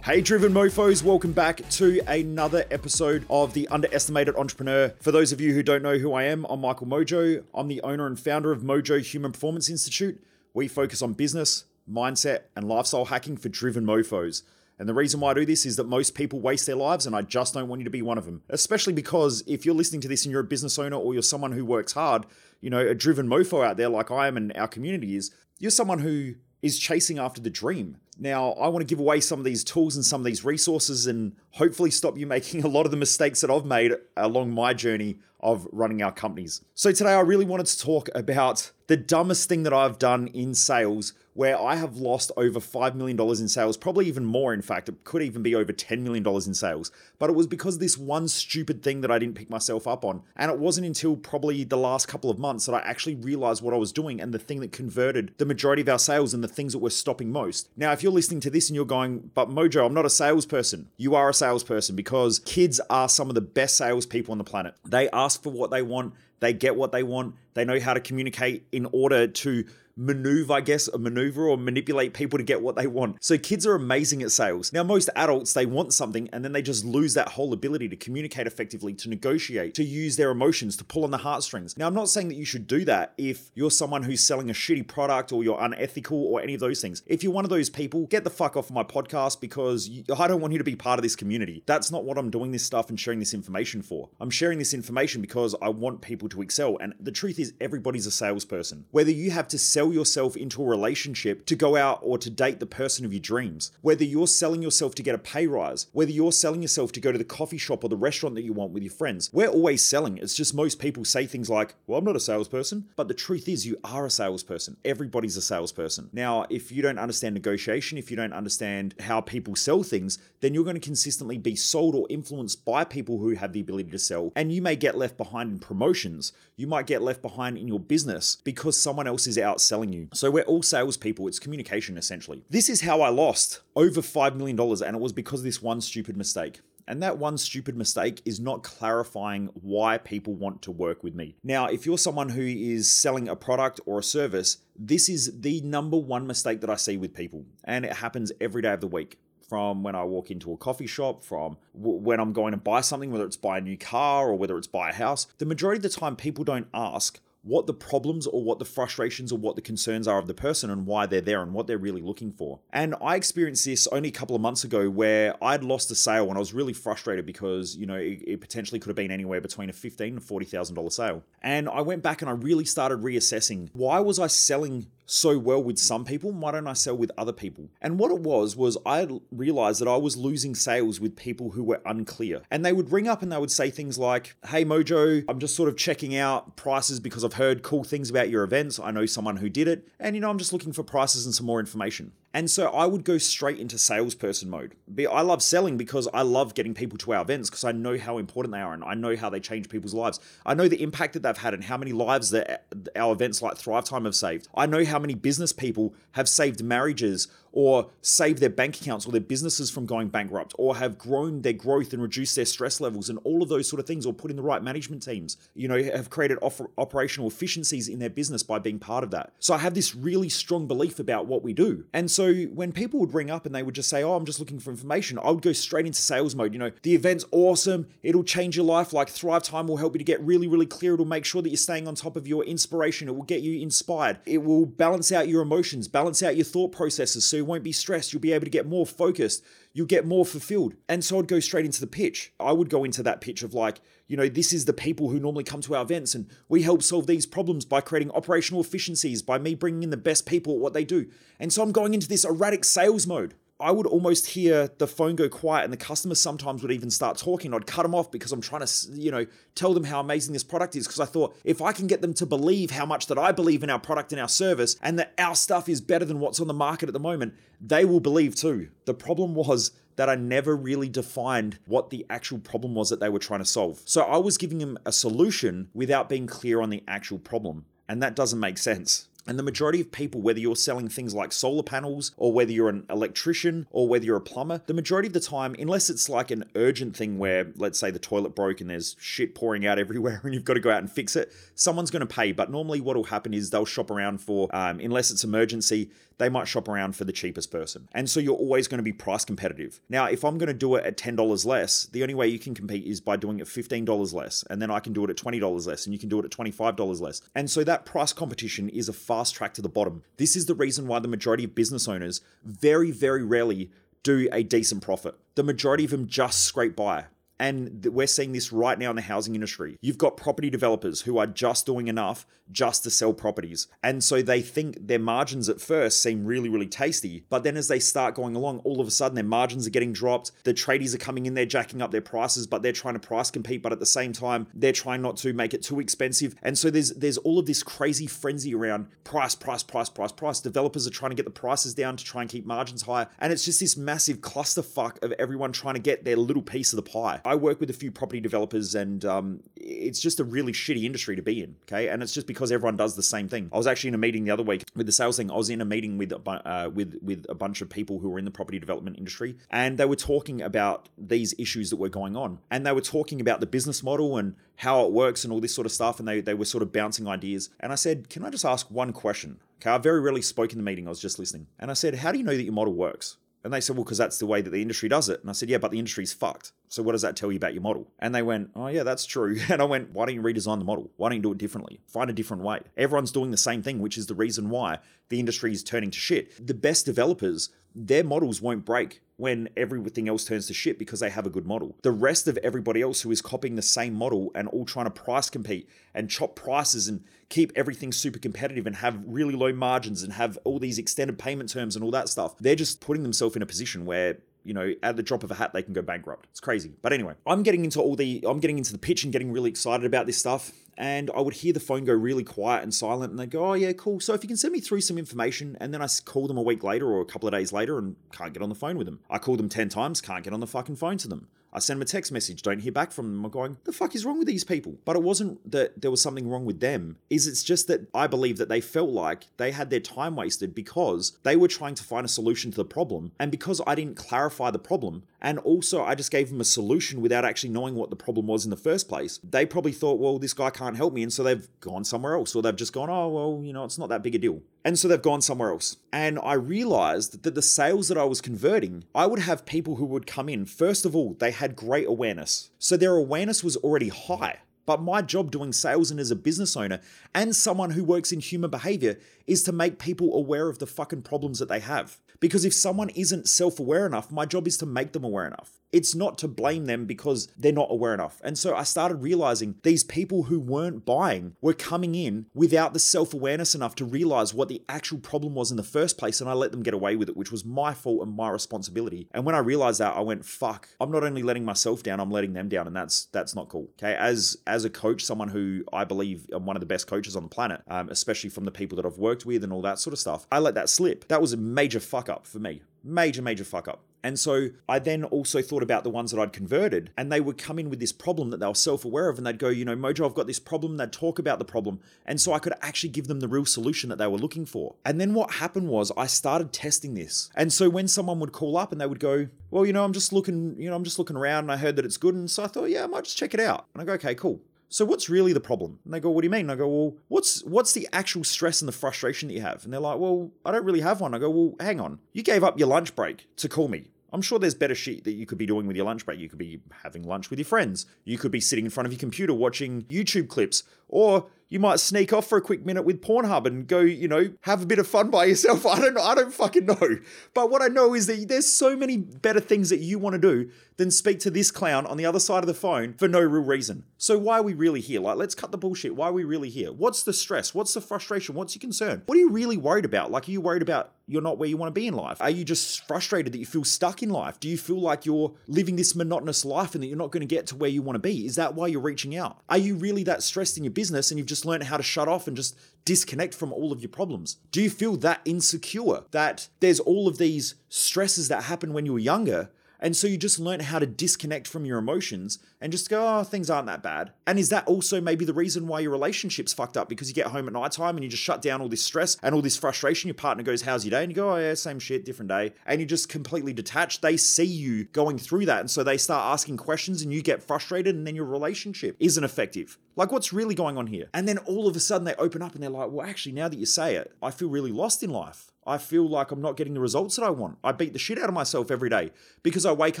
Hey, 0.10 0.20
driven 0.20 0.52
mofos, 0.52 1.04
welcome 1.04 1.30
back 1.30 1.62
to 1.70 2.00
another 2.08 2.64
episode 2.72 3.24
of 3.30 3.54
The 3.54 3.68
Underestimated 3.68 4.34
Entrepreneur. 4.34 4.88
For 5.00 5.12
those 5.12 5.30
of 5.30 5.40
you 5.40 5.54
who 5.54 5.62
don't 5.62 5.84
know 5.84 5.98
who 5.98 6.12
I 6.12 6.24
am, 6.24 6.44
I'm 6.50 6.62
Michael 6.62 6.88
Mojo. 6.88 7.44
I'm 7.54 7.68
the 7.68 7.80
owner 7.82 8.08
and 8.08 8.18
founder 8.18 8.50
of 8.50 8.62
Mojo 8.62 9.00
Human 9.00 9.30
Performance 9.30 9.70
Institute. 9.70 10.20
We 10.52 10.66
focus 10.66 11.00
on 11.00 11.12
business, 11.12 11.64
mindset, 11.88 12.40
and 12.56 12.66
lifestyle 12.66 13.04
hacking 13.04 13.36
for 13.36 13.50
driven 13.50 13.86
mofos. 13.86 14.42
And 14.80 14.88
the 14.88 14.94
reason 14.94 15.20
why 15.20 15.30
I 15.30 15.34
do 15.34 15.46
this 15.46 15.64
is 15.64 15.76
that 15.76 15.86
most 15.86 16.16
people 16.16 16.40
waste 16.40 16.66
their 16.66 16.74
lives, 16.74 17.06
and 17.06 17.14
I 17.14 17.22
just 17.22 17.54
don't 17.54 17.68
want 17.68 17.78
you 17.78 17.84
to 17.84 17.90
be 17.90 18.02
one 18.02 18.18
of 18.18 18.24
them. 18.24 18.42
Especially 18.48 18.92
because 18.92 19.44
if 19.46 19.64
you're 19.64 19.76
listening 19.76 20.00
to 20.00 20.08
this 20.08 20.24
and 20.24 20.32
you're 20.32 20.40
a 20.40 20.44
business 20.44 20.76
owner 20.76 20.96
or 20.96 21.14
you're 21.14 21.22
someone 21.22 21.52
who 21.52 21.64
works 21.64 21.92
hard, 21.92 22.26
you 22.60 22.68
know, 22.68 22.84
a 22.84 22.96
driven 22.96 23.28
mofo 23.28 23.64
out 23.64 23.76
there 23.76 23.88
like 23.88 24.10
I 24.10 24.26
am 24.26 24.36
and 24.36 24.52
our 24.56 24.66
community 24.66 25.14
is, 25.14 25.30
you're 25.60 25.70
someone 25.70 26.00
who 26.00 26.34
is 26.62 26.80
chasing 26.80 27.20
after 27.20 27.40
the 27.40 27.48
dream. 27.48 27.98
Now, 28.20 28.50
I 28.52 28.68
want 28.68 28.86
to 28.86 28.86
give 28.86 29.00
away 29.00 29.20
some 29.20 29.38
of 29.38 29.46
these 29.46 29.64
tools 29.64 29.96
and 29.96 30.04
some 30.04 30.20
of 30.20 30.26
these 30.26 30.44
resources 30.44 31.06
and 31.06 31.34
hopefully 31.52 31.90
stop 31.90 32.18
you 32.18 32.26
making 32.36 32.62
a 32.62 32.68
lot 32.68 32.84
of 32.84 32.90
the 32.90 32.96
mistakes 32.98 33.40
that 33.40 33.50
I've 33.50 33.64
made 33.64 33.94
along 34.16 34.52
my 34.52 34.74
journey 34.74 35.18
of 35.40 35.66
running 35.72 36.02
our 36.02 36.12
companies. 36.12 36.60
So, 36.74 36.92
today 36.92 37.14
I 37.14 37.20
really 37.20 37.46
wanted 37.46 37.66
to 37.66 37.78
talk 37.78 38.10
about 38.14 38.72
the 38.88 38.96
dumbest 38.96 39.48
thing 39.48 39.62
that 39.62 39.72
I've 39.72 39.98
done 39.98 40.26
in 40.28 40.52
sales 40.54 41.14
where 41.34 41.58
I 41.58 41.76
have 41.76 41.96
lost 41.96 42.32
over 42.36 42.58
$5 42.58 42.94
million 42.96 43.18
in 43.20 43.48
sales, 43.48 43.76
probably 43.76 44.06
even 44.06 44.24
more, 44.24 44.52
in 44.52 44.62
fact. 44.62 44.88
It 44.88 45.04
could 45.04 45.22
even 45.22 45.42
be 45.42 45.54
over 45.54 45.72
$10 45.72 46.00
million 46.00 46.26
in 46.26 46.54
sales. 46.54 46.90
But 47.18 47.30
it 47.30 47.36
was 47.36 47.46
because 47.46 47.78
this 47.78 47.96
one 47.96 48.26
stupid 48.26 48.82
thing 48.82 49.00
that 49.00 49.10
I 49.10 49.18
didn't 49.18 49.36
pick 49.36 49.48
myself 49.48 49.86
up 49.86 50.04
on. 50.04 50.22
And 50.36 50.50
it 50.50 50.58
wasn't 50.58 50.88
until 50.88 51.16
probably 51.16 51.62
the 51.62 51.76
last 51.76 52.08
couple 52.08 52.30
of 52.30 52.38
months 52.38 52.66
that 52.66 52.74
I 52.74 52.80
actually 52.80 53.14
realized 53.14 53.62
what 53.62 53.72
I 53.72 53.78
was 53.78 53.92
doing 53.92 54.20
and 54.20 54.34
the 54.34 54.38
thing 54.38 54.60
that 54.60 54.72
converted 54.72 55.32
the 55.38 55.46
majority 55.46 55.82
of 55.82 55.88
our 55.88 55.98
sales 55.98 56.34
and 56.34 56.42
the 56.42 56.48
things 56.48 56.72
that 56.72 56.80
were 56.80 56.90
stopping 56.90 57.30
most. 57.30 57.68
Now, 57.76 57.92
if 57.92 58.02
you're 58.02 58.09
listening 58.10 58.40
to 58.40 58.50
this 58.50 58.68
and 58.68 58.76
you're 58.76 58.84
going, 58.84 59.30
but 59.34 59.48
Mojo, 59.48 59.86
I'm 59.86 59.94
not 59.94 60.06
a 60.06 60.10
salesperson, 60.10 60.88
you 60.96 61.14
are 61.14 61.28
a 61.28 61.34
salesperson 61.34 61.96
because 61.96 62.38
kids 62.40 62.80
are 62.90 63.08
some 63.08 63.28
of 63.28 63.34
the 63.34 63.40
best 63.40 63.76
salespeople 63.76 64.32
on 64.32 64.38
the 64.38 64.44
planet. 64.44 64.74
They 64.84 65.08
ask 65.10 65.42
for 65.42 65.50
what 65.50 65.70
they 65.70 65.82
want. 65.82 66.14
They 66.40 66.52
get 66.52 66.74
what 66.74 66.90
they 66.90 67.02
want. 67.02 67.34
They 67.54 67.64
know 67.64 67.80
how 67.80 67.94
to 67.94 68.00
communicate 68.00 68.66
in 68.72 68.86
order 68.92 69.26
to 69.26 69.64
maneuver, 69.96 70.54
I 70.54 70.60
guess, 70.62 70.88
a 70.88 70.96
maneuver 70.96 71.46
or 71.46 71.58
manipulate 71.58 72.14
people 72.14 72.38
to 72.38 72.42
get 72.42 72.62
what 72.62 72.74
they 72.74 72.86
want. 72.86 73.22
So 73.22 73.36
kids 73.36 73.66
are 73.66 73.74
amazing 73.74 74.22
at 74.22 74.30
sales. 74.32 74.72
Now, 74.72 74.82
most 74.82 75.10
adults, 75.14 75.52
they 75.52 75.66
want 75.66 75.92
something 75.92 76.28
and 76.32 76.42
then 76.42 76.52
they 76.52 76.62
just 76.62 76.86
lose 76.86 77.12
that 77.14 77.30
whole 77.30 77.52
ability 77.52 77.88
to 77.90 77.96
communicate 77.96 78.46
effectively, 78.46 78.94
to 78.94 79.10
negotiate, 79.10 79.74
to 79.74 79.84
use 79.84 80.16
their 80.16 80.30
emotions, 80.30 80.76
to 80.78 80.84
pull 80.84 81.04
on 81.04 81.10
the 81.10 81.18
heartstrings. 81.18 81.76
Now, 81.76 81.86
I'm 81.86 81.94
not 81.94 82.08
saying 82.08 82.28
that 82.28 82.36
you 82.36 82.46
should 82.46 82.66
do 82.66 82.84
that 82.86 83.12
if 83.18 83.50
you're 83.54 83.70
someone 83.70 84.02
who's 84.04 84.22
selling 84.22 84.48
a 84.48 84.54
shitty 84.54 84.86
product 84.86 85.32
or 85.32 85.44
you're 85.44 85.60
unethical 85.60 86.24
or 86.24 86.40
any 86.40 86.54
of 86.54 86.60
those 86.60 86.80
things. 86.80 87.02
If 87.06 87.22
you're 87.22 87.32
one 87.32 87.44
of 87.44 87.50
those 87.50 87.68
people, 87.68 88.06
get 88.06 88.24
the 88.24 88.30
fuck 88.30 88.56
off 88.56 88.70
my 88.70 88.84
podcast 88.84 89.40
because 89.40 89.90
I 90.16 90.28
don't 90.28 90.40
want 90.40 90.52
you 90.52 90.58
to 90.58 90.64
be 90.64 90.76
part 90.76 90.98
of 90.98 91.02
this 91.02 91.16
community. 91.16 91.62
That's 91.66 91.90
not 91.90 92.04
what 92.04 92.16
I'm 92.16 92.30
doing 92.30 92.52
this 92.52 92.64
stuff 92.64 92.88
and 92.88 92.98
sharing 92.98 93.18
this 93.18 93.34
information 93.34 93.82
for. 93.82 94.08
I'm 94.18 94.30
sharing 94.30 94.58
this 94.58 94.72
information 94.72 95.20
because 95.20 95.54
I 95.60 95.68
want 95.68 96.00
people 96.00 96.30
to 96.30 96.40
excel. 96.40 96.78
And 96.80 96.94
the 96.98 97.12
truth 97.12 97.38
is, 97.40 97.54
everybody's 97.60 98.06
a 98.06 98.10
salesperson. 98.10 98.84
Whether 98.90 99.10
you 99.10 99.30
have 99.30 99.48
to 99.48 99.58
sell 99.58 99.92
yourself 99.92 100.36
into 100.36 100.62
a 100.62 100.66
relationship 100.66 101.46
to 101.46 101.56
go 101.56 101.76
out 101.76 102.00
or 102.02 102.18
to 102.18 102.30
date 102.30 102.60
the 102.60 102.66
person 102.66 103.04
of 103.04 103.12
your 103.12 103.20
dreams, 103.20 103.72
whether 103.80 104.04
you're 104.04 104.26
selling 104.26 104.62
yourself 104.62 104.94
to 104.96 105.02
get 105.02 105.14
a 105.14 105.18
pay 105.18 105.46
rise, 105.46 105.86
whether 105.92 106.10
you're 106.10 106.32
selling 106.32 106.62
yourself 106.62 106.92
to 106.92 107.00
go 107.00 107.12
to 107.12 107.18
the 107.18 107.24
coffee 107.24 107.58
shop 107.58 107.84
or 107.84 107.88
the 107.88 107.96
restaurant 107.96 108.34
that 108.34 108.42
you 108.42 108.52
want 108.52 108.72
with 108.72 108.82
your 108.82 108.92
friends, 108.92 109.30
we're 109.32 109.48
always 109.48 109.82
selling. 109.82 110.18
It's 110.18 110.34
just 110.34 110.54
most 110.54 110.78
people 110.78 111.04
say 111.04 111.26
things 111.26 111.50
like, 111.50 111.74
well, 111.86 111.98
I'm 111.98 112.04
not 112.04 112.16
a 112.16 112.20
salesperson. 112.20 112.88
But 112.96 113.08
the 113.08 113.14
truth 113.14 113.48
is, 113.48 113.66
you 113.66 113.78
are 113.84 114.06
a 114.06 114.10
salesperson. 114.10 114.76
Everybody's 114.84 115.36
a 115.36 115.42
salesperson. 115.42 116.10
Now, 116.12 116.46
if 116.50 116.70
you 116.70 116.82
don't 116.82 116.98
understand 116.98 117.34
negotiation, 117.34 117.98
if 117.98 118.10
you 118.10 118.16
don't 118.16 118.32
understand 118.32 118.94
how 119.00 119.20
people 119.20 119.56
sell 119.56 119.82
things, 119.82 120.18
then 120.40 120.54
you're 120.54 120.64
going 120.64 120.74
to 120.74 120.80
consistently 120.80 121.38
be 121.38 121.56
sold 121.56 121.94
or 121.94 122.06
influenced 122.10 122.64
by 122.64 122.84
people 122.84 123.18
who 123.18 123.34
have 123.34 123.52
the 123.52 123.60
ability 123.60 123.90
to 123.90 123.98
sell. 123.98 124.32
And 124.36 124.52
you 124.52 124.62
may 124.62 124.76
get 124.76 124.96
left 124.96 125.16
behind 125.16 125.52
in 125.52 125.58
promotions. 125.58 126.32
You 126.56 126.66
might 126.66 126.86
get 126.86 127.02
left 127.02 127.22
behind 127.22 127.29
in 127.38 127.68
your 127.68 127.80
business 127.80 128.36
because 128.44 128.80
someone 128.80 129.06
else 129.06 129.26
is 129.26 129.36
outselling 129.36 129.92
you. 129.92 130.08
So 130.12 130.30
we're 130.30 130.42
all 130.42 130.62
salespeople. 130.62 131.28
It's 131.28 131.38
communication 131.38 131.96
essentially. 131.96 132.44
This 132.50 132.68
is 132.68 132.82
how 132.82 133.00
I 133.00 133.08
lost 133.08 133.60
over 133.74 134.00
$5 134.00 134.36
million, 134.36 134.58
and 134.60 134.96
it 134.96 135.00
was 135.00 135.12
because 135.12 135.40
of 135.40 135.44
this 135.44 135.62
one 135.62 135.80
stupid 135.80 136.16
mistake. 136.16 136.60
And 136.90 137.00
that 137.04 137.18
one 137.18 137.38
stupid 137.38 137.76
mistake 137.76 138.20
is 138.24 138.40
not 138.40 138.64
clarifying 138.64 139.50
why 139.54 139.96
people 139.96 140.34
want 140.34 140.60
to 140.62 140.72
work 140.72 141.04
with 141.04 141.14
me. 141.14 141.36
Now, 141.44 141.66
if 141.66 141.86
you're 141.86 141.96
someone 141.96 142.30
who 142.30 142.42
is 142.42 142.90
selling 142.90 143.28
a 143.28 143.36
product 143.36 143.80
or 143.86 144.00
a 144.00 144.02
service, 144.02 144.56
this 144.76 145.08
is 145.08 145.40
the 145.40 145.60
number 145.60 145.96
one 145.96 146.26
mistake 146.26 146.60
that 146.62 146.70
I 146.70 146.74
see 146.74 146.96
with 146.96 147.14
people. 147.14 147.44
And 147.62 147.84
it 147.84 147.92
happens 147.92 148.32
every 148.40 148.62
day 148.62 148.72
of 148.72 148.80
the 148.80 148.88
week 148.88 149.18
from 149.50 149.82
when 149.82 149.96
I 149.96 150.04
walk 150.04 150.30
into 150.30 150.52
a 150.52 150.56
coffee 150.56 150.86
shop, 150.86 151.24
from 151.24 151.56
w- 151.76 151.98
when 151.98 152.20
I'm 152.20 152.32
going 152.32 152.52
to 152.52 152.56
buy 152.56 152.82
something, 152.82 153.10
whether 153.10 153.24
it's 153.24 153.36
buy 153.36 153.58
a 153.58 153.60
new 153.60 153.76
car 153.76 154.28
or 154.28 154.36
whether 154.36 154.56
it's 154.56 154.68
buy 154.68 154.90
a 154.90 154.94
house. 154.94 155.26
The 155.38 155.44
majority 155.44 155.78
of 155.78 155.82
the 155.82 155.88
time, 155.88 156.14
people 156.14 156.44
don't 156.44 156.68
ask, 156.72 157.20
what 157.42 157.66
the 157.66 157.74
problems 157.74 158.26
or 158.26 158.42
what 158.42 158.58
the 158.58 158.64
frustrations 158.64 159.32
or 159.32 159.38
what 159.38 159.56
the 159.56 159.62
concerns 159.62 160.06
are 160.06 160.18
of 160.18 160.26
the 160.26 160.34
person 160.34 160.70
and 160.70 160.86
why 160.86 161.06
they're 161.06 161.20
there 161.20 161.42
and 161.42 161.52
what 161.52 161.66
they're 161.66 161.78
really 161.78 162.02
looking 162.02 162.30
for. 162.32 162.60
And 162.72 162.94
I 163.02 163.16
experienced 163.16 163.64
this 163.64 163.86
only 163.88 164.10
a 164.10 164.12
couple 164.12 164.36
of 164.36 164.42
months 164.42 164.64
ago 164.64 164.90
where 164.90 165.42
I'd 165.42 165.64
lost 165.64 165.90
a 165.90 165.94
sale 165.94 166.28
and 166.28 166.36
I 166.36 166.38
was 166.38 166.52
really 166.52 166.72
frustrated 166.72 167.24
because, 167.24 167.76
you 167.76 167.86
know, 167.86 167.94
it, 167.94 168.22
it 168.26 168.40
potentially 168.40 168.78
could 168.78 168.88
have 168.88 168.96
been 168.96 169.10
anywhere 169.10 169.40
between 169.40 169.70
a 169.70 169.72
$15 169.72 170.00
and 170.00 170.20
$40,000 170.20 170.92
sale. 170.92 171.22
And 171.42 171.68
I 171.68 171.80
went 171.80 172.02
back 172.02 172.20
and 172.20 172.30
I 172.30 172.34
really 172.34 172.64
started 172.64 173.00
reassessing 173.00 173.70
why 173.72 174.00
was 174.00 174.18
I 174.18 174.26
selling 174.26 174.86
so 175.10 175.38
well 175.38 175.62
with 175.62 175.78
some 175.78 176.04
people, 176.04 176.30
why 176.30 176.52
don't 176.52 176.66
I 176.66 176.72
sell 176.72 176.96
with 176.96 177.10
other 177.18 177.32
people? 177.32 177.68
And 177.80 177.98
what 177.98 178.10
it 178.10 178.20
was, 178.20 178.56
was 178.56 178.78
I 178.86 179.08
realized 179.30 179.80
that 179.80 179.88
I 179.88 179.96
was 179.96 180.16
losing 180.16 180.54
sales 180.54 181.00
with 181.00 181.16
people 181.16 181.50
who 181.50 181.64
were 181.64 181.80
unclear. 181.84 182.42
And 182.50 182.64
they 182.64 182.72
would 182.72 182.92
ring 182.92 183.08
up 183.08 183.22
and 183.22 183.32
they 183.32 183.38
would 183.38 183.50
say 183.50 183.70
things 183.70 183.98
like, 183.98 184.36
Hey 184.46 184.64
Mojo, 184.64 185.24
I'm 185.28 185.40
just 185.40 185.56
sort 185.56 185.68
of 185.68 185.76
checking 185.76 186.16
out 186.16 186.56
prices 186.56 187.00
because 187.00 187.24
I've 187.24 187.34
heard 187.34 187.62
cool 187.62 187.84
things 187.84 188.10
about 188.10 188.30
your 188.30 188.44
events. 188.44 188.78
I 188.78 188.90
know 188.90 189.06
someone 189.06 189.36
who 189.38 189.48
did 189.48 189.68
it. 189.68 189.88
And, 189.98 190.14
you 190.14 190.20
know, 190.20 190.30
I'm 190.30 190.38
just 190.38 190.52
looking 190.52 190.72
for 190.72 190.82
prices 190.82 191.26
and 191.26 191.34
some 191.34 191.46
more 191.46 191.60
information. 191.60 192.12
And 192.32 192.48
so 192.48 192.68
I 192.68 192.86
would 192.86 193.04
go 193.04 193.18
straight 193.18 193.58
into 193.58 193.76
salesperson 193.76 194.50
mode. 194.50 194.76
I 195.10 195.22
love 195.22 195.42
selling 195.42 195.76
because 195.76 196.08
I 196.14 196.22
love 196.22 196.54
getting 196.54 196.74
people 196.74 196.96
to 196.98 197.12
our 197.12 197.22
events 197.22 197.50
because 197.50 197.64
I 197.64 197.72
know 197.72 197.98
how 197.98 198.18
important 198.18 198.52
they 198.52 198.60
are 198.60 198.72
and 198.72 198.84
I 198.84 198.94
know 198.94 199.16
how 199.16 199.30
they 199.30 199.40
change 199.40 199.68
people's 199.68 199.94
lives. 199.94 200.20
I 200.46 200.54
know 200.54 200.68
the 200.68 200.80
impact 200.80 201.14
that 201.14 201.24
they've 201.24 201.36
had 201.36 201.54
and 201.54 201.64
how 201.64 201.76
many 201.76 201.92
lives 201.92 202.30
that 202.30 202.66
uh, 202.72 202.98
our 202.98 203.12
events 203.12 203.42
like 203.42 203.56
Thrive 203.56 203.84
Time 203.84 204.04
have 204.04 204.14
saved. 204.14 204.46
I 204.54 204.66
know 204.66 204.84
how 204.84 205.00
many 205.00 205.14
business 205.14 205.52
people 205.52 205.94
have 206.12 206.28
saved 206.28 206.62
marriages 206.62 207.26
or 207.52 207.90
save 208.00 208.40
their 208.40 208.50
bank 208.50 208.80
accounts 208.80 209.06
or 209.06 209.12
their 209.12 209.20
businesses 209.20 209.70
from 209.70 209.86
going 209.86 210.08
bankrupt 210.08 210.54
or 210.58 210.76
have 210.76 210.98
grown 210.98 211.42
their 211.42 211.52
growth 211.52 211.92
and 211.92 212.02
reduced 212.02 212.36
their 212.36 212.44
stress 212.44 212.80
levels 212.80 213.08
and 213.08 213.18
all 213.24 213.42
of 213.42 213.48
those 213.48 213.68
sort 213.68 213.80
of 213.80 213.86
things 213.86 214.06
or 214.06 214.12
put 214.12 214.30
in 214.30 214.36
the 214.36 214.42
right 214.42 214.62
management 214.62 215.02
teams 215.02 215.36
you 215.54 215.68
know 215.68 215.82
have 215.82 216.10
created 216.10 216.38
operational 216.78 217.28
efficiencies 217.28 217.88
in 217.88 217.98
their 217.98 218.10
business 218.10 218.42
by 218.42 218.58
being 218.58 218.78
part 218.78 219.04
of 219.04 219.10
that. 219.10 219.32
So 219.38 219.54
i 219.54 219.58
have 219.58 219.74
this 219.74 219.94
really 219.94 220.28
strong 220.28 220.66
belief 220.66 220.98
about 220.98 221.26
what 221.26 221.42
we 221.42 221.52
do. 221.52 221.84
And 221.92 222.10
so 222.10 222.32
when 222.32 222.72
people 222.72 223.00
would 223.00 223.14
ring 223.14 223.30
up 223.30 223.46
and 223.46 223.54
they 223.54 223.62
would 223.62 223.74
just 223.74 223.88
say 223.88 224.02
oh 224.02 224.14
i'm 224.14 224.24
just 224.24 224.40
looking 224.40 224.58
for 224.58 224.70
information 224.70 225.18
i 225.18 225.30
would 225.30 225.42
go 225.42 225.52
straight 225.52 225.86
into 225.86 226.00
sales 226.00 226.34
mode. 226.34 226.52
You 226.52 226.58
know 226.58 226.70
the 226.82 226.94
event's 226.94 227.24
awesome. 227.30 227.88
It'll 228.02 228.24
change 228.24 228.56
your 228.56 228.66
life. 228.66 228.92
Like 228.92 229.08
thrive 229.08 229.42
time 229.42 229.66
will 229.66 229.76
help 229.76 229.94
you 229.94 229.98
to 229.98 230.04
get 230.04 230.20
really 230.20 230.46
really 230.46 230.66
clear. 230.66 230.94
It'll 230.94 231.06
make 231.06 231.24
sure 231.24 231.42
that 231.42 231.48
you're 231.48 231.56
staying 231.56 231.86
on 231.86 231.94
top 231.94 232.16
of 232.16 232.26
your 232.26 232.44
inspiration. 232.44 233.08
It 233.08 233.16
will 233.16 233.22
get 233.22 233.42
you 233.42 233.60
inspired. 233.60 234.18
It 234.26 234.38
will 234.38 234.66
balance 234.66 235.12
out 235.12 235.28
your 235.28 235.42
emotions 235.42 235.88
balance 235.88 236.22
out 236.22 236.36
your 236.36 236.44
thought 236.44 236.72
processes. 236.72 237.24
So 237.24 237.39
you 237.40 237.44
won't 237.46 237.64
be 237.64 237.72
stressed. 237.72 238.12
You'll 238.12 238.20
be 238.20 238.32
able 238.32 238.44
to 238.44 238.50
get 238.50 238.66
more 238.66 238.86
focused. 238.86 239.42
You'll 239.72 239.86
get 239.86 240.06
more 240.06 240.24
fulfilled. 240.24 240.74
And 240.88 241.04
so 241.04 241.18
I'd 241.18 241.26
go 241.26 241.40
straight 241.40 241.64
into 241.64 241.80
the 241.80 241.86
pitch. 241.86 242.32
I 242.38 242.52
would 242.52 242.70
go 242.70 242.84
into 242.84 243.02
that 243.02 243.20
pitch 243.20 243.42
of 243.42 243.54
like, 243.54 243.80
you 244.06 244.16
know, 244.16 244.28
this 244.28 244.52
is 244.52 244.64
the 244.64 244.72
people 244.72 245.10
who 245.10 245.18
normally 245.18 245.44
come 245.44 245.60
to 245.62 245.74
our 245.74 245.82
events 245.82 246.14
and 246.14 246.28
we 246.48 246.62
help 246.62 246.82
solve 246.82 247.06
these 247.06 247.26
problems 247.26 247.64
by 247.64 247.80
creating 247.80 248.10
operational 248.12 248.60
efficiencies, 248.60 249.22
by 249.22 249.38
me 249.38 249.54
bringing 249.54 249.82
in 249.82 249.90
the 249.90 249.96
best 249.96 250.26
people 250.26 250.54
at 250.54 250.60
what 250.60 250.74
they 250.74 250.84
do. 250.84 251.06
And 251.38 251.52
so 251.52 251.62
I'm 251.62 251.72
going 251.72 251.94
into 251.94 252.08
this 252.08 252.24
erratic 252.24 252.64
sales 252.64 253.06
mode. 253.06 253.34
I 253.60 253.70
would 253.70 253.86
almost 253.86 254.28
hear 254.28 254.70
the 254.78 254.86
phone 254.86 255.16
go 255.16 255.28
quiet 255.28 255.64
and 255.64 255.72
the 255.72 255.76
customer 255.76 256.14
sometimes 256.14 256.62
would 256.62 256.72
even 256.72 256.90
start 256.90 257.18
talking. 257.18 257.52
I'd 257.54 257.66
cut 257.66 257.82
them 257.82 257.94
off 257.94 258.10
because 258.10 258.32
I'm 258.32 258.40
trying 258.40 258.66
to, 258.66 258.92
you 258.92 259.10
know, 259.10 259.26
tell 259.54 259.74
them 259.74 259.84
how 259.84 260.00
amazing 260.00 260.32
this 260.32 260.44
product 260.44 260.76
is 260.76 260.86
because 260.86 261.00
I 261.00 261.04
thought 261.04 261.36
if 261.44 261.60
I 261.60 261.72
can 261.72 261.86
get 261.86 262.02
them 262.02 262.14
to 262.14 262.26
believe 262.26 262.70
how 262.70 262.86
much 262.86 263.06
that 263.08 263.18
I 263.18 263.32
believe 263.32 263.62
in 263.62 263.70
our 263.70 263.78
product 263.78 264.12
and 264.12 264.20
our 264.20 264.28
service 264.28 264.76
and 264.82 264.98
that 264.98 265.12
our 265.18 265.34
stuff 265.34 265.68
is 265.68 265.80
better 265.80 266.04
than 266.04 266.20
what's 266.20 266.40
on 266.40 266.48
the 266.48 266.54
market 266.54 266.88
at 266.88 266.92
the 266.92 267.00
moment, 267.00 267.34
they 267.60 267.84
will 267.84 268.00
believe 268.00 268.34
too. 268.34 268.70
The 268.86 268.94
problem 268.94 269.34
was 269.34 269.72
that 269.96 270.08
I 270.08 270.14
never 270.14 270.56
really 270.56 270.88
defined 270.88 271.58
what 271.66 271.90
the 271.90 272.06
actual 272.08 272.38
problem 272.38 272.74
was 272.74 272.88
that 272.88 273.00
they 273.00 273.10
were 273.10 273.18
trying 273.18 273.40
to 273.40 273.44
solve. 273.46 273.82
So 273.84 274.02
I 274.02 274.16
was 274.16 274.38
giving 274.38 274.58
them 274.58 274.78
a 274.86 274.92
solution 274.92 275.68
without 275.74 276.08
being 276.08 276.26
clear 276.26 276.62
on 276.62 276.70
the 276.70 276.82
actual 276.88 277.18
problem. 277.18 277.66
And 277.86 278.02
that 278.02 278.16
doesn't 278.16 278.40
make 278.40 278.56
sense. 278.56 279.08
And 279.30 279.38
the 279.38 279.44
majority 279.44 279.80
of 279.80 279.92
people, 279.92 280.20
whether 280.20 280.40
you're 280.40 280.56
selling 280.56 280.88
things 280.88 281.14
like 281.14 281.30
solar 281.30 281.62
panels 281.62 282.10
or 282.16 282.32
whether 282.32 282.50
you're 282.50 282.68
an 282.68 282.84
electrician 282.90 283.68
or 283.70 283.86
whether 283.86 284.04
you're 284.04 284.16
a 284.16 284.20
plumber, 284.20 284.60
the 284.66 284.74
majority 284.74 285.06
of 285.06 285.12
the 285.12 285.20
time, 285.20 285.54
unless 285.56 285.88
it's 285.88 286.08
like 286.08 286.32
an 286.32 286.42
urgent 286.56 286.96
thing 286.96 287.16
where, 287.16 287.52
let's 287.54 287.78
say, 287.78 287.92
the 287.92 288.00
toilet 288.00 288.34
broke 288.34 288.60
and 288.60 288.68
there's 288.68 288.96
shit 288.98 289.36
pouring 289.36 289.64
out 289.64 289.78
everywhere 289.78 290.20
and 290.24 290.34
you've 290.34 290.44
got 290.44 290.54
to 290.54 290.60
go 290.60 290.72
out 290.72 290.80
and 290.80 290.90
fix 290.90 291.14
it, 291.14 291.32
someone's 291.54 291.92
going 291.92 292.00
to 292.00 292.12
pay. 292.12 292.32
But 292.32 292.50
normally, 292.50 292.80
what 292.80 292.96
will 292.96 293.04
happen 293.04 293.32
is 293.32 293.50
they'll 293.50 293.64
shop 293.64 293.92
around 293.92 294.20
for, 294.20 294.48
um, 294.52 294.80
unless 294.80 295.12
it's 295.12 295.22
emergency, 295.22 295.92
they 296.20 296.28
might 296.28 296.46
shop 296.46 296.68
around 296.68 296.94
for 296.94 297.04
the 297.04 297.12
cheapest 297.12 297.50
person. 297.50 297.88
And 297.92 298.08
so 298.08 298.20
you're 298.20 298.36
always 298.36 298.68
going 298.68 298.78
to 298.78 298.84
be 298.84 298.92
price 298.92 299.24
competitive. 299.24 299.80
Now, 299.88 300.04
if 300.04 300.22
I'm 300.22 300.36
going 300.36 300.48
to 300.48 300.54
do 300.54 300.74
it 300.74 300.84
at 300.84 300.98
$10 300.98 301.46
less, 301.46 301.86
the 301.86 302.02
only 302.02 302.14
way 302.14 302.28
you 302.28 302.38
can 302.38 302.54
compete 302.54 302.86
is 302.86 303.00
by 303.00 303.16
doing 303.16 303.40
it 303.40 303.46
$15 303.46 304.12
less. 304.12 304.44
And 304.50 304.60
then 304.60 304.70
I 304.70 304.80
can 304.80 304.92
do 304.92 305.02
it 305.02 305.10
at 305.10 305.16
$20 305.16 305.66
less 305.66 305.86
and 305.86 305.94
you 305.94 305.98
can 305.98 306.10
do 306.10 306.20
it 306.20 306.26
at 306.26 306.30
$25 306.30 307.00
less. 307.00 307.22
And 307.34 307.50
so 307.50 307.64
that 307.64 307.86
price 307.86 308.12
competition 308.12 308.68
is 308.68 308.88
a 308.88 308.92
fast 308.92 309.34
track 309.34 309.54
to 309.54 309.62
the 309.62 309.68
bottom. 309.70 310.02
This 310.18 310.36
is 310.36 310.44
the 310.44 310.54
reason 310.54 310.86
why 310.86 310.98
the 310.98 311.08
majority 311.08 311.44
of 311.44 311.54
business 311.54 311.88
owners 311.88 312.20
very, 312.44 312.90
very 312.90 313.24
rarely 313.24 313.70
do 314.02 314.28
a 314.30 314.42
decent 314.42 314.82
profit. 314.82 315.14
The 315.36 315.42
majority 315.42 315.84
of 315.84 315.90
them 315.90 316.06
just 316.06 316.40
scrape 316.40 316.76
by. 316.76 317.06
And 317.40 317.86
we're 317.86 318.06
seeing 318.06 318.32
this 318.32 318.52
right 318.52 318.78
now 318.78 318.90
in 318.90 318.96
the 318.96 319.02
housing 319.02 319.34
industry. 319.34 319.78
You've 319.80 319.98
got 319.98 320.18
property 320.18 320.50
developers 320.50 321.00
who 321.00 321.16
are 321.16 321.26
just 321.26 321.64
doing 321.64 321.88
enough 321.88 322.26
just 322.52 322.82
to 322.82 322.90
sell 322.90 323.12
properties. 323.12 323.66
And 323.82 324.04
so 324.04 324.22
they 324.22 324.42
think 324.42 324.86
their 324.86 324.98
margins 324.98 325.48
at 325.48 325.60
first 325.60 326.02
seem 326.02 326.26
really, 326.26 326.48
really 326.48 326.66
tasty. 326.66 327.24
But 327.30 327.42
then 327.42 327.56
as 327.56 327.68
they 327.68 327.78
start 327.78 328.14
going 328.14 328.36
along, 328.36 328.58
all 328.58 328.80
of 328.80 328.86
a 328.86 328.90
sudden 328.90 329.14
their 329.14 329.24
margins 329.24 329.66
are 329.66 329.70
getting 329.70 329.92
dropped. 329.92 330.32
The 330.44 330.52
tradies 330.52 330.94
are 330.94 330.98
coming 330.98 331.26
in 331.26 331.34
there 331.34 331.46
jacking 331.46 331.80
up 331.80 331.92
their 331.92 332.00
prices, 332.00 332.46
but 332.46 332.62
they're 332.62 332.72
trying 332.72 332.94
to 332.94 333.00
price 333.00 333.30
compete. 333.30 333.62
But 333.62 333.72
at 333.72 333.80
the 333.80 333.86
same 333.86 334.12
time, 334.12 334.46
they're 334.52 334.72
trying 334.72 335.00
not 335.00 335.16
to 335.18 335.32
make 335.32 335.54
it 335.54 335.62
too 335.62 335.80
expensive. 335.80 336.34
And 336.42 336.58
so 336.58 336.70
there's 336.70 336.90
there's 336.90 337.18
all 337.18 337.38
of 337.38 337.46
this 337.46 337.62
crazy 337.62 338.06
frenzy 338.06 338.54
around 338.54 338.88
price, 339.04 339.34
price, 339.34 339.62
price, 339.62 339.88
price, 339.88 340.12
price. 340.12 340.40
Developers 340.40 340.86
are 340.86 340.90
trying 340.90 341.10
to 341.10 341.16
get 341.16 341.24
the 341.24 341.30
prices 341.30 341.74
down 341.74 341.96
to 341.96 342.04
try 342.04 342.20
and 342.20 342.30
keep 342.30 342.44
margins 342.44 342.82
higher. 342.82 343.08
And 343.18 343.32
it's 343.32 343.44
just 343.44 343.60
this 343.60 343.76
massive 343.76 344.18
clusterfuck 344.18 345.02
of 345.02 345.12
everyone 345.12 345.52
trying 345.52 345.74
to 345.74 345.80
get 345.80 346.04
their 346.04 346.16
little 346.16 346.42
piece 346.42 346.72
of 346.72 346.76
the 346.76 346.90
pie. 346.90 347.20
I 347.30 347.36
work 347.36 347.60
with 347.60 347.70
a 347.70 347.72
few 347.72 347.92
property 347.92 348.18
developers, 348.18 348.74
and 348.74 349.04
um, 349.04 349.44
it's 349.54 350.00
just 350.00 350.18
a 350.18 350.24
really 350.24 350.50
shitty 350.52 350.82
industry 350.82 351.14
to 351.14 351.22
be 351.22 351.40
in. 351.40 351.54
Okay, 351.62 351.86
and 351.86 352.02
it's 352.02 352.12
just 352.12 352.26
because 352.26 352.50
everyone 352.50 352.76
does 352.76 352.96
the 352.96 353.04
same 353.04 353.28
thing. 353.28 353.48
I 353.52 353.56
was 353.56 353.68
actually 353.68 353.88
in 353.88 353.94
a 353.94 353.98
meeting 353.98 354.24
the 354.24 354.32
other 354.32 354.42
week 354.42 354.64
with 354.74 354.86
the 354.86 354.92
sales 354.92 355.16
thing. 355.16 355.30
I 355.30 355.36
was 355.36 355.48
in 355.48 355.60
a 355.60 355.64
meeting 355.64 355.96
with 355.96 356.12
uh, 356.12 356.70
with 356.74 356.98
with 357.00 357.26
a 357.28 357.36
bunch 357.36 357.60
of 357.60 357.70
people 357.70 358.00
who 358.00 358.10
were 358.10 358.18
in 358.18 358.24
the 358.24 358.32
property 358.32 358.58
development 358.58 358.98
industry, 358.98 359.36
and 359.48 359.78
they 359.78 359.84
were 359.84 359.94
talking 359.94 360.42
about 360.42 360.88
these 360.98 361.32
issues 361.38 361.70
that 361.70 361.76
were 361.76 361.88
going 361.88 362.16
on, 362.16 362.40
and 362.50 362.66
they 362.66 362.72
were 362.72 362.80
talking 362.80 363.20
about 363.20 363.38
the 363.38 363.46
business 363.46 363.80
model 363.84 364.16
and 364.16 364.34
how 364.56 364.84
it 364.84 364.90
works 364.90 365.22
and 365.22 365.32
all 365.32 365.40
this 365.40 365.54
sort 365.54 365.66
of 365.66 365.72
stuff, 365.72 366.00
and 366.00 366.08
they 366.08 366.20
they 366.20 366.34
were 366.34 366.44
sort 366.44 366.62
of 366.62 366.72
bouncing 366.72 367.06
ideas. 367.06 367.48
And 367.60 367.70
I 367.70 367.76
said, 367.76 368.10
can 368.10 368.24
I 368.24 368.30
just 368.30 368.44
ask 368.44 368.68
one 368.72 368.92
question? 368.92 369.38
Okay, 369.60 369.70
I 369.70 369.78
very 369.78 370.00
rarely 370.00 370.22
spoke 370.22 370.50
in 370.50 370.58
the 370.58 370.64
meeting. 370.64 370.88
I 370.88 370.90
was 370.90 371.00
just 371.00 371.20
listening, 371.20 371.46
and 371.60 371.70
I 371.70 371.74
said, 371.74 371.94
how 371.94 372.10
do 372.10 372.18
you 372.18 372.24
know 372.24 372.34
that 372.34 372.42
your 372.42 372.52
model 372.52 372.74
works? 372.74 373.18
And 373.42 373.52
they 373.52 373.60
said, 373.60 373.76
well, 373.76 373.84
because 373.84 373.98
that's 373.98 374.18
the 374.18 374.26
way 374.26 374.42
that 374.42 374.50
the 374.50 374.60
industry 374.60 374.88
does 374.88 375.08
it. 375.08 375.20
And 375.20 375.30
I 375.30 375.32
said, 375.32 375.48
yeah, 375.48 375.58
but 375.58 375.70
the 375.70 375.78
industry's 375.78 376.12
fucked. 376.12 376.52
So 376.68 376.82
what 376.82 376.92
does 376.92 377.02
that 377.02 377.16
tell 377.16 377.32
you 377.32 377.36
about 377.36 377.54
your 377.54 377.62
model? 377.62 377.90
And 377.98 378.14
they 378.14 378.22
went, 378.22 378.50
oh, 378.54 378.66
yeah, 378.68 378.82
that's 378.82 379.06
true. 379.06 379.38
And 379.50 379.60
I 379.60 379.64
went, 379.64 379.90
why 379.92 380.06
don't 380.06 380.14
you 380.14 380.22
redesign 380.22 380.58
the 380.58 380.64
model? 380.64 380.90
Why 380.96 381.08
don't 381.08 381.16
you 381.16 381.22
do 381.22 381.32
it 381.32 381.38
differently? 381.38 381.80
Find 381.86 382.08
a 382.08 382.12
different 382.12 382.42
way. 382.42 382.60
Everyone's 382.76 383.12
doing 383.12 383.30
the 383.30 383.36
same 383.36 383.62
thing, 383.62 383.80
which 383.80 383.98
is 383.98 384.06
the 384.06 384.14
reason 384.14 384.50
why 384.50 384.78
the 385.08 385.18
industry 385.18 385.52
is 385.52 385.64
turning 385.64 385.90
to 385.90 385.98
shit. 385.98 386.46
The 386.46 386.54
best 386.54 386.86
developers, 386.86 387.50
their 387.74 388.04
models 388.04 388.40
won't 388.40 388.64
break 388.64 389.00
when 389.16 389.50
everything 389.54 390.08
else 390.08 390.24
turns 390.24 390.46
to 390.46 390.54
shit 390.54 390.78
because 390.78 391.00
they 391.00 391.10
have 391.10 391.26
a 391.26 391.30
good 391.30 391.46
model. 391.46 391.76
The 391.82 391.90
rest 391.90 392.26
of 392.26 392.38
everybody 392.38 392.80
else 392.80 393.02
who 393.02 393.10
is 393.10 393.20
copying 393.20 393.54
the 393.54 393.62
same 393.62 393.92
model 393.92 394.30
and 394.34 394.48
all 394.48 394.64
trying 394.64 394.86
to 394.86 394.90
price 394.90 395.28
compete 395.28 395.68
and 395.94 396.08
chop 396.08 396.34
prices 396.34 396.88
and 396.88 397.04
keep 397.28 397.52
everything 397.54 397.92
super 397.92 398.18
competitive 398.18 398.66
and 398.66 398.76
have 398.76 398.98
really 399.06 399.34
low 399.34 399.52
margins 399.52 400.02
and 400.02 400.14
have 400.14 400.38
all 400.44 400.58
these 400.58 400.78
extended 400.78 401.18
payment 401.18 401.50
terms 401.50 401.76
and 401.76 401.84
all 401.84 401.90
that 401.90 402.08
stuff, 402.08 402.38
they're 402.38 402.56
just 402.56 402.80
putting 402.80 403.02
themselves 403.02 403.36
in 403.36 403.42
a 403.42 403.46
position 403.46 403.84
where 403.84 404.18
you 404.44 404.54
know, 404.54 404.74
at 404.82 404.96
the 404.96 405.02
drop 405.02 405.22
of 405.22 405.30
a 405.30 405.34
hat, 405.34 405.52
they 405.52 405.62
can 405.62 405.72
go 405.72 405.82
bankrupt. 405.82 406.26
It's 406.30 406.40
crazy. 406.40 406.72
But 406.82 406.92
anyway, 406.92 407.14
I'm 407.26 407.42
getting 407.42 407.64
into 407.64 407.80
all 407.80 407.96
the, 407.96 408.24
I'm 408.26 408.40
getting 408.40 408.58
into 408.58 408.72
the 408.72 408.78
pitch 408.78 409.04
and 409.04 409.12
getting 409.12 409.32
really 409.32 409.50
excited 409.50 409.84
about 409.86 410.06
this 410.06 410.18
stuff. 410.18 410.52
And 410.78 411.10
I 411.14 411.20
would 411.20 411.34
hear 411.34 411.52
the 411.52 411.60
phone 411.60 411.84
go 411.84 411.92
really 411.92 412.24
quiet 412.24 412.62
and 412.62 412.72
silent, 412.72 413.10
and 413.10 413.18
they'd 413.18 413.30
go, 413.30 413.50
Oh, 413.50 413.52
yeah, 413.52 413.72
cool. 413.72 414.00
So 414.00 414.14
if 414.14 414.22
you 414.22 414.28
can 414.28 414.38
send 414.38 414.52
me 414.52 414.60
through 414.60 414.80
some 414.80 414.96
information, 414.96 415.58
and 415.60 415.74
then 415.74 415.82
I 415.82 415.88
call 416.06 416.26
them 416.26 416.38
a 416.38 416.42
week 416.42 416.64
later 416.64 416.90
or 416.90 417.02
a 417.02 417.04
couple 417.04 417.28
of 417.28 417.34
days 417.34 417.52
later 417.52 417.78
and 417.78 417.96
can't 418.12 418.32
get 418.32 418.42
on 418.42 418.48
the 418.48 418.54
phone 418.54 418.78
with 418.78 418.86
them. 418.86 419.00
I 419.10 419.18
call 419.18 419.36
them 419.36 419.50
10 419.50 419.68
times, 419.68 420.00
can't 420.00 420.24
get 420.24 420.32
on 420.32 420.40
the 420.40 420.46
fucking 420.46 420.76
phone 420.76 420.96
to 420.98 421.08
them. 421.08 421.28
I 421.52 421.58
send 421.58 421.78
them 421.78 421.82
a 421.82 421.86
text 421.86 422.12
message, 422.12 422.42
don't 422.42 422.60
hear 422.60 422.72
back 422.72 422.92
from 422.92 423.12
them. 423.12 423.24
I'm 423.24 423.30
going, 423.30 423.56
the 423.64 423.72
fuck 423.72 423.94
is 423.94 424.04
wrong 424.04 424.18
with 424.18 424.28
these 424.28 424.44
people? 424.44 424.76
But 424.84 424.96
it 424.96 425.02
wasn't 425.02 425.50
that 425.50 425.80
there 425.80 425.90
was 425.90 426.00
something 426.00 426.28
wrong 426.28 426.44
with 426.44 426.60
them. 426.60 426.96
Is 427.08 427.26
it's 427.26 427.42
just 427.42 427.66
that 427.68 427.88
I 427.94 428.06
believe 428.06 428.38
that 428.38 428.48
they 428.48 428.60
felt 428.60 428.90
like 428.90 429.26
they 429.36 429.50
had 429.50 429.70
their 429.70 429.80
time 429.80 430.16
wasted 430.16 430.54
because 430.54 431.18
they 431.22 431.36
were 431.36 431.48
trying 431.48 431.74
to 431.74 431.84
find 431.84 432.04
a 432.04 432.08
solution 432.08 432.50
to 432.52 432.56
the 432.56 432.64
problem. 432.64 433.12
And 433.18 433.30
because 433.30 433.60
I 433.66 433.74
didn't 433.74 433.96
clarify 433.96 434.50
the 434.50 434.58
problem, 434.58 435.02
and 435.20 435.38
also 435.40 435.82
I 435.82 435.94
just 435.94 436.10
gave 436.10 436.30
them 436.30 436.40
a 436.40 436.44
solution 436.44 437.00
without 437.00 437.24
actually 437.24 437.50
knowing 437.50 437.74
what 437.74 437.90
the 437.90 437.96
problem 437.96 438.26
was 438.26 438.44
in 438.44 438.50
the 438.50 438.56
first 438.56 438.88
place, 438.88 439.18
they 439.22 439.44
probably 439.44 439.72
thought, 439.72 439.98
well, 439.98 440.18
this 440.18 440.32
guy 440.32 440.50
can't 440.50 440.76
help 440.76 440.94
me. 440.94 441.02
And 441.02 441.12
so 441.12 441.22
they've 441.22 441.48
gone 441.60 441.84
somewhere 441.84 442.14
else. 442.14 442.34
Or 442.34 442.42
they've 442.42 442.56
just 442.56 442.72
gone, 442.72 442.90
oh, 442.90 443.08
well, 443.08 443.40
you 443.42 443.52
know, 443.52 443.64
it's 443.64 443.78
not 443.78 443.88
that 443.88 444.02
big 444.02 444.14
a 444.14 444.18
deal. 444.18 444.40
And 444.64 444.78
so 444.78 444.88
they've 444.88 445.00
gone 445.00 445.22
somewhere 445.22 445.50
else. 445.50 445.76
And 445.92 446.18
I 446.22 446.34
realized 446.34 447.22
that 447.22 447.34
the 447.34 447.42
sales 447.42 447.88
that 447.88 447.96
I 447.96 448.04
was 448.04 448.20
converting, 448.20 448.84
I 448.94 449.06
would 449.06 449.20
have 449.20 449.46
people 449.46 449.76
who 449.76 449.86
would 449.86 450.06
come 450.06 450.28
in. 450.28 450.44
First 450.44 450.84
of 450.84 450.94
all, 450.94 451.14
they 451.14 451.30
had 451.30 451.56
great 451.56 451.86
awareness. 451.86 452.50
So 452.58 452.76
their 452.76 452.94
awareness 452.96 453.42
was 453.42 453.56
already 453.56 453.88
high. 453.88 454.40
But 454.66 454.82
my 454.82 455.02
job 455.02 455.30
doing 455.30 455.52
sales 455.52 455.90
and 455.90 455.98
as 455.98 456.10
a 456.10 456.16
business 456.16 456.56
owner 456.56 456.80
and 457.14 457.34
someone 457.34 457.70
who 457.70 457.82
works 457.82 458.12
in 458.12 458.20
human 458.20 458.50
behavior 458.50 458.98
is 459.26 459.42
to 459.44 459.52
make 459.52 459.78
people 459.78 460.14
aware 460.14 460.48
of 460.48 460.58
the 460.58 460.66
fucking 460.66 461.02
problems 461.02 461.38
that 461.38 461.48
they 461.48 461.60
have. 461.60 461.98
Because 462.20 462.44
if 462.44 462.52
someone 462.52 462.90
isn't 462.90 463.28
self 463.28 463.58
aware 463.58 463.86
enough, 463.86 464.12
my 464.12 464.26
job 464.26 464.46
is 464.46 464.58
to 464.58 464.66
make 464.66 464.92
them 464.92 465.04
aware 465.04 465.26
enough. 465.26 465.59
It's 465.72 465.94
not 465.94 466.18
to 466.18 466.28
blame 466.28 466.66
them 466.66 466.86
because 466.86 467.28
they're 467.36 467.52
not 467.52 467.70
aware 467.70 467.94
enough. 467.94 468.20
And 468.24 468.38
so 468.38 468.54
I 468.54 468.64
started 468.64 468.96
realizing 468.96 469.56
these 469.62 469.84
people 469.84 470.24
who 470.24 470.40
weren't 470.40 470.84
buying 470.84 471.36
were 471.40 471.54
coming 471.54 471.94
in 471.94 472.26
without 472.34 472.72
the 472.72 472.78
self 472.78 473.14
awareness 473.14 473.54
enough 473.54 473.74
to 473.76 473.84
realize 473.84 474.34
what 474.34 474.48
the 474.48 474.62
actual 474.68 474.98
problem 474.98 475.34
was 475.34 475.50
in 475.50 475.56
the 475.56 475.62
first 475.62 475.98
place. 475.98 476.20
And 476.20 476.28
I 476.28 476.32
let 476.32 476.52
them 476.52 476.62
get 476.62 476.74
away 476.74 476.96
with 476.96 477.08
it, 477.08 477.16
which 477.16 477.32
was 477.32 477.44
my 477.44 477.74
fault 477.74 478.02
and 478.02 478.16
my 478.16 478.30
responsibility. 478.30 479.08
And 479.12 479.24
when 479.24 479.34
I 479.34 479.38
realized 479.38 479.80
that, 479.80 479.96
I 479.96 480.00
went, 480.00 480.24
fuck, 480.24 480.68
I'm 480.80 480.90
not 480.90 481.04
only 481.04 481.22
letting 481.22 481.44
myself 481.44 481.82
down, 481.82 482.00
I'm 482.00 482.10
letting 482.10 482.32
them 482.32 482.48
down. 482.48 482.66
And 482.66 482.74
that's 482.74 483.06
that's 483.06 483.34
not 483.34 483.48
cool. 483.48 483.70
Okay. 483.78 483.94
As 483.94 484.36
as 484.46 484.64
a 484.64 484.70
coach, 484.70 485.04
someone 485.04 485.28
who 485.28 485.64
I 485.72 485.84
believe 485.84 486.26
I'm 486.32 486.46
one 486.46 486.56
of 486.56 486.60
the 486.60 486.66
best 486.66 486.86
coaches 486.86 487.16
on 487.16 487.22
the 487.22 487.28
planet, 487.28 487.62
um, 487.68 487.88
especially 487.90 488.30
from 488.30 488.44
the 488.44 488.50
people 488.50 488.76
that 488.76 488.86
I've 488.86 488.98
worked 488.98 489.26
with 489.26 489.44
and 489.44 489.52
all 489.52 489.62
that 489.62 489.78
sort 489.78 489.92
of 489.92 489.98
stuff, 489.98 490.26
I 490.32 490.38
let 490.38 490.54
that 490.54 490.68
slip. 490.68 491.08
That 491.08 491.20
was 491.20 491.32
a 491.32 491.36
major 491.36 491.80
fuck 491.80 492.08
up 492.08 492.26
for 492.26 492.38
me. 492.38 492.62
Major, 492.82 493.22
major 493.22 493.44
fuck 493.44 493.68
up. 493.68 493.82
And 494.02 494.18
so 494.18 494.48
I 494.68 494.78
then 494.78 495.04
also 495.04 495.42
thought 495.42 495.62
about 495.62 495.84
the 495.84 495.90
ones 495.90 496.10
that 496.10 496.20
I'd 496.20 496.32
converted, 496.32 496.90
and 496.96 497.12
they 497.12 497.20
would 497.20 497.36
come 497.36 497.58
in 497.58 497.68
with 497.68 497.80
this 497.80 497.92
problem 497.92 498.30
that 498.30 498.40
they 498.40 498.46
were 498.46 498.54
self 498.54 498.84
aware 498.84 499.08
of, 499.08 499.18
and 499.18 499.26
they'd 499.26 499.38
go, 499.38 499.48
you 499.48 499.64
know, 499.64 499.76
Mojo, 499.76 500.06
I've 500.06 500.14
got 500.14 500.26
this 500.26 500.38
problem. 500.38 500.76
They'd 500.76 500.92
talk 500.92 501.18
about 501.18 501.38
the 501.38 501.44
problem. 501.44 501.80
And 502.06 502.20
so 502.20 502.32
I 502.32 502.38
could 502.38 502.54
actually 502.62 502.90
give 502.90 503.08
them 503.08 503.20
the 503.20 503.28
real 503.28 503.44
solution 503.44 503.90
that 503.90 503.96
they 503.96 504.06
were 504.06 504.18
looking 504.18 504.46
for. 504.46 504.74
And 504.84 505.00
then 505.00 505.14
what 505.14 505.32
happened 505.34 505.68
was 505.68 505.92
I 505.96 506.06
started 506.06 506.52
testing 506.52 506.94
this. 506.94 507.30
And 507.34 507.52
so 507.52 507.68
when 507.68 507.88
someone 507.88 508.20
would 508.20 508.32
call 508.32 508.56
up 508.56 508.72
and 508.72 508.80
they 508.80 508.86
would 508.86 509.00
go, 509.00 509.28
well, 509.50 509.66
you 509.66 509.72
know, 509.72 509.84
I'm 509.84 509.92
just 509.92 510.12
looking, 510.12 510.56
you 510.58 510.70
know, 510.70 510.76
I'm 510.76 510.84
just 510.84 510.98
looking 510.98 511.16
around 511.16 511.44
and 511.44 511.52
I 511.52 511.56
heard 511.56 511.76
that 511.76 511.84
it's 511.84 511.96
good. 511.96 512.14
And 512.14 512.30
so 512.30 512.44
I 512.44 512.46
thought, 512.46 512.70
yeah, 512.70 512.84
I 512.84 512.86
might 512.86 513.04
just 513.04 513.18
check 513.18 513.34
it 513.34 513.40
out. 513.40 513.66
And 513.74 513.82
I 513.82 513.84
go, 513.84 513.92
okay, 513.94 514.14
cool. 514.14 514.40
So 514.72 514.84
what's 514.84 515.10
really 515.10 515.32
the 515.32 515.40
problem? 515.40 515.80
And 515.84 515.92
they 515.92 515.98
go, 515.98 516.10
what 516.10 516.22
do 516.22 516.26
you 516.26 516.30
mean? 516.30 516.42
And 516.42 516.52
I 516.52 516.54
go, 516.54 516.68
well, 516.68 516.96
what's 517.08 517.42
what's 517.44 517.72
the 517.72 517.88
actual 517.92 518.22
stress 518.22 518.62
and 518.62 518.68
the 518.68 518.72
frustration 518.72 519.28
that 519.28 519.34
you 519.34 519.40
have? 519.40 519.64
And 519.64 519.72
they're 519.72 519.80
like, 519.80 519.98
well, 519.98 520.30
I 520.44 520.52
don't 520.52 520.64
really 520.64 520.80
have 520.80 521.00
one. 521.00 521.12
I 521.12 521.18
go, 521.18 521.28
well, 521.28 521.54
hang 521.58 521.80
on. 521.80 521.98
You 522.12 522.22
gave 522.22 522.44
up 522.44 522.56
your 522.56 522.68
lunch 522.68 522.94
break 522.94 523.26
to 523.36 523.48
call 523.48 523.66
me. 523.66 523.90
I'm 524.12 524.22
sure 524.22 524.38
there's 524.38 524.54
better 524.54 524.74
shit 524.74 525.04
that 525.04 525.12
you 525.12 525.26
could 525.26 525.38
be 525.38 525.46
doing 525.46 525.66
with 525.66 525.76
your 525.76 525.86
lunch 525.86 526.06
break. 526.06 526.20
You 526.20 526.28
could 526.28 526.38
be 526.38 526.60
having 526.82 527.02
lunch 527.02 527.30
with 527.30 527.38
your 527.38 527.46
friends. 527.46 527.86
You 528.04 528.16
could 528.16 528.32
be 528.32 528.40
sitting 528.40 528.64
in 528.64 528.70
front 528.70 528.86
of 528.86 528.92
your 528.92 528.98
computer 528.98 529.34
watching 529.34 529.82
YouTube 529.82 530.28
clips 530.28 530.62
Or 530.90 531.26
you 531.48 531.58
might 531.58 531.80
sneak 531.80 532.12
off 532.12 532.28
for 532.28 532.38
a 532.38 532.40
quick 532.40 532.64
minute 532.64 532.82
with 532.82 533.02
Pornhub 533.02 533.44
and 533.44 533.66
go, 533.66 533.80
you 533.80 534.06
know, 534.06 534.30
have 534.42 534.62
a 534.62 534.66
bit 534.66 534.78
of 534.78 534.86
fun 534.86 535.10
by 535.10 535.24
yourself. 535.26 535.66
I 535.66 535.80
don't. 535.80 535.98
I 535.98 536.14
don't 536.14 536.32
fucking 536.32 536.66
know. 536.66 536.98
But 537.34 537.50
what 537.50 537.60
I 537.60 537.66
know 537.66 537.94
is 537.94 538.06
that 538.06 538.28
there's 538.28 538.46
so 538.46 538.76
many 538.76 538.96
better 538.96 539.40
things 539.40 539.70
that 539.70 539.80
you 539.80 539.98
want 539.98 540.14
to 540.14 540.20
do 540.20 540.50
than 540.76 540.90
speak 540.90 541.20
to 541.20 541.30
this 541.30 541.50
clown 541.50 541.84
on 541.84 541.98
the 541.98 542.06
other 542.06 542.20
side 542.20 542.42
of 542.42 542.46
the 542.46 542.54
phone 542.54 542.94
for 542.94 543.06
no 543.06 543.20
real 543.20 543.44
reason. 543.44 543.84
So 543.98 544.16
why 544.16 544.38
are 544.38 544.42
we 544.42 544.54
really 544.54 544.80
here? 544.80 545.00
Like, 545.00 545.16
let's 545.16 545.34
cut 545.34 545.52
the 545.52 545.58
bullshit. 545.58 545.94
Why 545.94 546.08
are 546.08 546.12
we 546.12 546.24
really 546.24 546.48
here? 546.48 546.72
What's 546.72 547.02
the 547.02 547.12
stress? 547.12 547.54
What's 547.54 547.74
the 547.74 547.82
frustration? 547.82 548.34
What's 548.34 548.54
your 548.54 548.60
concern? 548.60 549.02
What 549.04 549.18
are 549.18 549.20
you 549.20 549.28
really 549.28 549.58
worried 549.58 549.84
about? 549.84 550.10
Like, 550.10 550.26
are 550.26 550.30
you 550.30 550.40
worried 550.40 550.62
about 550.62 550.92
you're 551.06 551.20
not 551.20 551.36
where 551.36 551.48
you 551.48 551.58
want 551.58 551.74
to 551.74 551.78
be 551.78 551.86
in 551.86 551.92
life? 551.94 552.22
Are 552.22 552.30
you 552.30 552.44
just 552.44 552.86
frustrated 552.86 553.32
that 553.32 553.38
you 553.38 553.44
feel 553.44 553.64
stuck 553.64 554.02
in 554.02 554.08
life? 554.08 554.40
Do 554.40 554.48
you 554.48 554.56
feel 554.56 554.80
like 554.80 555.04
you're 555.04 555.34
living 555.48 555.76
this 555.76 555.94
monotonous 555.94 556.44
life 556.44 556.74
and 556.74 556.82
that 556.82 556.86
you're 556.86 556.96
not 556.96 557.10
going 557.10 557.20
to 557.20 557.26
get 557.26 557.48
to 557.48 557.56
where 557.56 557.68
you 557.68 557.82
want 557.82 557.96
to 557.96 558.00
be? 558.00 558.24
Is 558.24 558.36
that 558.36 558.54
why 558.54 558.68
you're 558.68 558.80
reaching 558.80 559.16
out? 559.16 559.38
Are 559.50 559.58
you 559.58 559.74
really 559.74 560.04
that 560.04 560.22
stressed 560.22 560.56
in 560.56 560.64
your 560.64 560.72
business 560.80 561.10
and 561.10 561.18
you've 561.18 561.34
just 561.34 561.44
learned 561.44 561.64
how 561.64 561.76
to 561.76 561.82
shut 561.82 562.08
off 562.08 562.26
and 562.26 562.34
just 562.34 562.56
disconnect 562.86 563.34
from 563.34 563.52
all 563.52 563.70
of 563.70 563.80
your 563.82 563.90
problems? 563.90 564.38
Do 564.50 564.62
you 564.62 564.70
feel 564.70 564.96
that 564.96 565.20
insecure 565.26 566.04
that 566.12 566.48
there's 566.60 566.80
all 566.80 567.06
of 567.06 567.18
these 567.18 567.54
stresses 567.68 568.28
that 568.28 568.44
happen 568.44 568.72
when 568.72 568.86
you 568.86 568.94
were 568.94 569.10
younger 569.12 569.50
and 569.80 569.96
so 569.96 570.06
you 570.06 570.16
just 570.16 570.38
learn 570.38 570.60
how 570.60 570.78
to 570.78 570.86
disconnect 570.86 571.48
from 571.48 571.64
your 571.64 571.78
emotions 571.78 572.38
and 572.60 572.70
just 572.70 572.90
go, 572.90 573.18
oh, 573.18 573.24
things 573.24 573.48
aren't 573.48 573.66
that 573.66 573.82
bad. 573.82 574.12
And 574.26 574.38
is 574.38 574.50
that 574.50 574.66
also 574.66 575.00
maybe 575.00 575.24
the 575.24 575.32
reason 575.32 575.66
why 575.66 575.80
your 575.80 575.90
relationship's 575.90 576.52
fucked 576.52 576.76
up? 576.76 576.88
Because 576.88 577.08
you 577.08 577.14
get 577.14 577.28
home 577.28 577.46
at 577.46 577.54
night 577.54 577.72
time 577.72 577.96
and 577.96 578.04
you 578.04 578.10
just 578.10 578.22
shut 578.22 578.42
down 578.42 578.60
all 578.60 578.68
this 578.68 578.84
stress 578.84 579.16
and 579.22 579.34
all 579.34 579.40
this 579.40 579.56
frustration. 579.56 580.08
Your 580.08 580.14
partner 580.14 580.42
goes, 580.42 580.62
How's 580.62 580.84
your 580.84 580.90
day? 580.90 581.02
And 581.02 581.10
you 581.10 581.16
go, 581.16 581.32
Oh, 581.32 581.36
yeah, 581.36 581.54
same 581.54 581.78
shit, 581.78 582.04
different 582.04 582.28
day. 582.28 582.52
And 582.66 582.80
you're 582.80 582.86
just 582.86 583.08
completely 583.08 583.52
detached. 583.52 584.02
They 584.02 584.16
see 584.16 584.44
you 584.44 584.84
going 584.84 585.18
through 585.18 585.46
that. 585.46 585.60
And 585.60 585.70
so 585.70 585.82
they 585.82 585.96
start 585.96 586.32
asking 586.32 586.58
questions 586.58 587.02
and 587.02 587.12
you 587.12 587.22
get 587.22 587.42
frustrated 587.42 587.94
and 587.94 588.06
then 588.06 588.14
your 588.14 588.26
relationship 588.26 588.96
isn't 589.00 589.24
effective. 589.24 589.78
Like, 589.96 590.12
what's 590.12 590.32
really 590.32 590.54
going 590.54 590.76
on 590.76 590.86
here? 590.86 591.08
And 591.14 591.26
then 591.26 591.38
all 591.38 591.66
of 591.66 591.76
a 591.76 591.80
sudden 591.80 592.04
they 592.04 592.14
open 592.16 592.42
up 592.42 592.54
and 592.54 592.62
they're 592.62 592.70
like, 592.70 592.90
Well, 592.90 593.06
actually, 593.06 593.32
now 593.32 593.48
that 593.48 593.58
you 593.58 593.66
say 593.66 593.96
it, 593.96 594.12
I 594.22 594.30
feel 594.30 594.50
really 594.50 594.72
lost 594.72 595.02
in 595.02 595.10
life. 595.10 595.49
I 595.66 595.78
feel 595.78 596.08
like 596.08 596.30
I'm 596.30 596.40
not 596.40 596.56
getting 596.56 596.74
the 596.74 596.80
results 596.80 597.16
that 597.16 597.24
I 597.24 597.30
want. 597.30 597.58
I 597.62 597.72
beat 597.72 597.92
the 597.92 597.98
shit 597.98 598.18
out 598.18 598.28
of 598.28 598.34
myself 598.34 598.70
every 598.70 598.88
day 598.88 599.10
because 599.42 599.66
I 599.66 599.72
wake 599.72 600.00